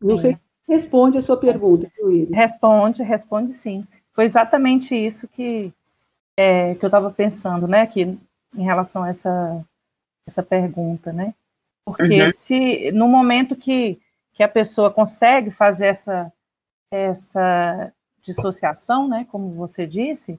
[0.00, 0.22] Não sim.
[0.22, 2.34] sei se responde a sua pergunta, Luísa.
[2.34, 3.86] Responde, responde sim.
[4.12, 5.72] Foi exatamente isso que,
[6.36, 7.86] é, que eu estava pensando, né?
[7.86, 8.18] Que
[8.54, 9.64] em relação a essa,
[10.26, 11.34] essa pergunta, né?
[11.84, 12.30] Porque uhum.
[12.30, 14.00] se no momento que,
[14.32, 16.32] que a pessoa consegue fazer essa,
[16.90, 17.92] essa
[18.22, 20.38] dissociação, né, como você disse,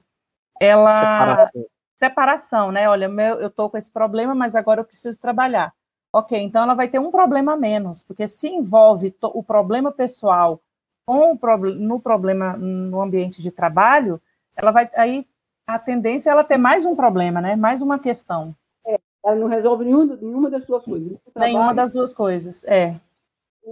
[0.60, 2.88] ela separação, separação né?
[2.88, 5.72] Olha, meu, eu estou com esse problema, mas agora eu preciso trabalhar.
[6.12, 10.60] ok, então ela vai ter um problema a menos, porque se envolve o problema pessoal
[11.04, 14.20] com o pro, no problema no ambiente de trabalho,
[14.54, 15.26] ela vai aí
[15.66, 17.56] a tendência é ela ter mais um problema, né?
[17.56, 18.54] Mais uma questão.
[18.86, 21.18] É, ela não resolve nenhuma, nenhuma das duas coisas.
[21.36, 23.00] Nenhuma das duas coisas, é.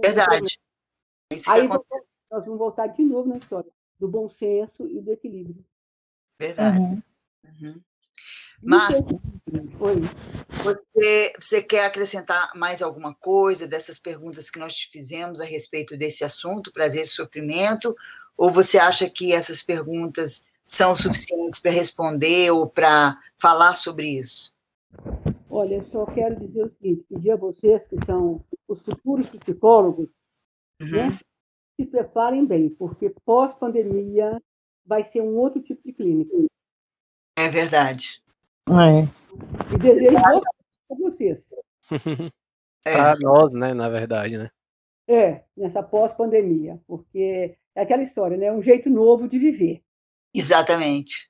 [0.01, 0.59] Verdade.
[1.49, 3.69] Aí nós vamos voltar de novo na história
[3.99, 5.63] do bom senso e do equilíbrio.
[6.39, 6.79] Verdade.
[6.79, 7.01] Uhum.
[7.61, 7.81] Uhum.
[8.63, 9.01] Mas
[10.63, 15.97] você, você quer acrescentar mais alguma coisa dessas perguntas que nós te fizemos a respeito
[15.97, 17.95] desse assunto, prazer e sofrimento?
[18.37, 24.53] Ou você acha que essas perguntas são suficientes para responder ou para falar sobre isso?
[25.49, 30.07] Olha, eu só quero dizer o seguinte: pedir a vocês que são os futuros psicólogos,
[30.81, 30.91] uhum.
[30.91, 31.19] né,
[31.75, 34.41] se preparem bem, porque pós-pandemia
[34.85, 36.31] vai ser um outro tipo de clínica.
[37.37, 38.23] É verdade.
[38.69, 39.75] É.
[39.75, 40.41] E desejo boa
[40.87, 41.49] para vocês.
[42.83, 42.93] É.
[42.93, 44.49] Para nós, né, na verdade, né?
[45.07, 48.51] É, nessa pós-pandemia, porque é aquela história, né?
[48.51, 49.83] Um jeito novo de viver.
[50.33, 51.29] Exatamente.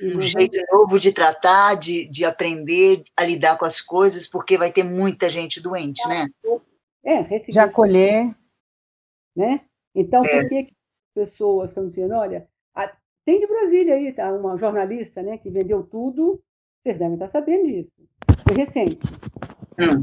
[0.00, 0.22] Um uhum.
[0.22, 4.84] jeito novo de tratar, de, de aprender a lidar com as coisas, porque vai ter
[4.84, 6.28] muita gente doente, né?
[7.04, 8.34] É, de acolher.
[9.34, 9.60] Né?
[9.94, 10.40] Então, é.
[10.40, 10.72] por que, que
[11.16, 12.92] as pessoas estão dizendo, olha, a,
[13.24, 14.32] tem de Brasília aí, tá?
[14.32, 16.40] Uma jornalista, né, que vendeu tudo
[16.88, 17.92] vocês devem estar sabendo disso.
[18.46, 18.98] Foi recente.
[19.78, 20.00] Hum.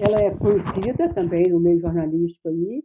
[0.00, 2.84] Ela é conhecida também no meio jornalístico aí.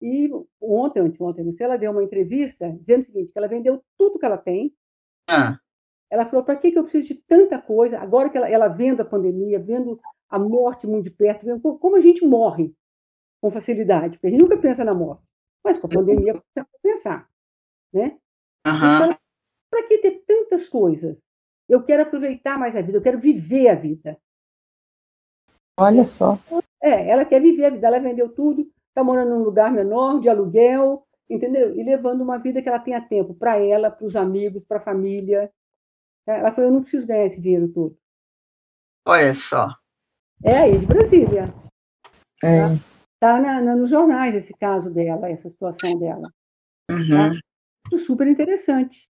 [0.00, 0.30] E
[0.60, 4.18] ontem, anteontem, não sei, ela deu uma entrevista dizendo o seguinte, que ela vendeu tudo
[4.18, 4.74] que ela tem.
[5.28, 5.58] Ah.
[6.10, 7.98] Ela falou, para que, que eu preciso de tanta coisa?
[7.98, 11.96] Agora que ela, ela vendo a pandemia, vendo a morte muito de perto, vendo como
[11.96, 12.72] a gente morre
[13.40, 15.22] com facilidade, porque a gente nunca pensa na morte.
[15.64, 17.28] Mas com a pandemia, você precisa pensar.
[17.92, 18.18] Né?
[18.66, 18.74] Uhum.
[18.74, 19.18] Então,
[19.70, 21.16] para que ter tantas coisas?
[21.68, 24.18] Eu quero aproveitar mais a vida, eu quero viver a vida.
[25.78, 26.38] Olha só.
[26.80, 30.28] É, ela quer viver a vida, ela vendeu tudo, está morando num lugar menor, de
[30.28, 31.78] aluguel, entendeu?
[31.78, 34.82] E levando uma vida que ela tenha tempo para ela, para os amigos, para a
[34.82, 35.52] família.
[36.26, 37.96] É, ela falou: eu não preciso ganhar esse dinheiro todo.
[39.06, 39.68] Olha só.
[40.42, 41.52] É aí de Brasília.
[42.42, 42.72] É.
[43.14, 46.30] Está na, na, nos jornais esse caso dela, essa situação dela.
[46.90, 47.32] Uhum.
[47.90, 47.98] Tá?
[47.98, 49.06] Super interessante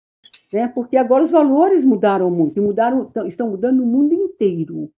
[0.52, 0.68] né?
[0.68, 4.92] porque agora os valores mudaram muito, mudaram, estão mudando no mundo inteiro.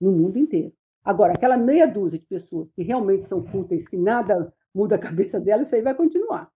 [0.00, 0.72] No mundo inteiro.
[1.04, 5.40] Agora, aquela meia dúzia de pessoas que realmente são fúteis, que nada muda a cabeça
[5.40, 6.50] delas, isso aí vai continuar.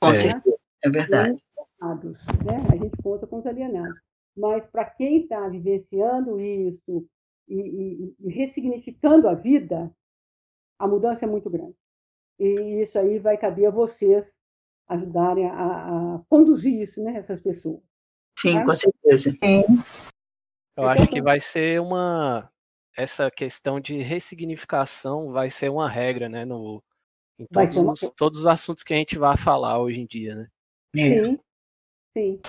[0.00, 0.14] Com né?
[0.14, 1.42] certeza, é verdade.
[1.80, 2.56] Né?
[2.70, 4.00] A gente conta com os alienados.
[4.36, 7.06] Mas para quem está vivenciando isso
[7.48, 9.94] e, e, e ressignificando a vida,
[10.78, 11.76] a mudança é muito grande.
[12.38, 14.36] E isso aí vai caber a vocês
[14.88, 17.80] ajudarem a, a conduzir isso, né, essas pessoas.
[18.38, 18.64] Sim, tá?
[18.64, 19.30] com certeza.
[19.30, 19.64] Sim.
[20.76, 22.50] Eu acho que vai ser uma
[22.96, 26.82] essa questão de ressignificação vai ser uma regra, né, no
[27.38, 27.92] em todos, uma...
[27.92, 30.48] os, todos os assuntos que a gente vai falar hoje em dia, né?
[30.96, 31.00] É.
[31.00, 31.38] Sim,
[32.16, 32.40] sim.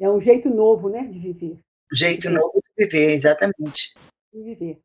[0.00, 1.58] É um jeito novo, né, de viver.
[1.92, 3.92] Jeito novo de viver, exatamente.
[4.32, 4.80] De viver.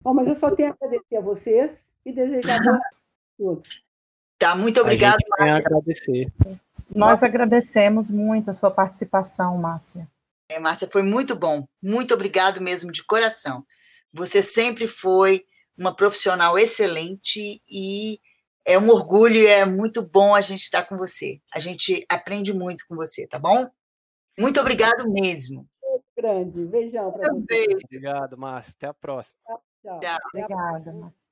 [0.00, 2.80] Bom, mas eu só tenho a agradecer a vocês e desejar a
[3.38, 3.82] todos.
[4.38, 5.56] Tá, muito obrigado, Márcia.
[5.56, 6.32] agradecer.
[6.94, 10.06] Nós agradecemos muito a sua participação, Márcia.
[10.48, 11.66] É, Márcia, foi muito bom.
[11.82, 13.64] Muito obrigado mesmo, de coração.
[14.14, 15.44] Você sempre foi
[15.76, 18.20] uma profissional excelente e
[18.64, 21.40] é um orgulho e é muito bom a gente estar com você.
[21.52, 23.68] A gente aprende muito com você, tá bom?
[24.38, 25.68] Muito obrigado mesmo.
[25.82, 26.64] Muito grande.
[26.64, 27.66] Beijão para você.
[27.84, 28.72] Obrigado, Márcia.
[28.76, 29.36] Até a próxima.
[29.44, 30.00] Tchau.
[30.00, 30.18] tchau.
[30.32, 31.23] Obrigada, Márcia.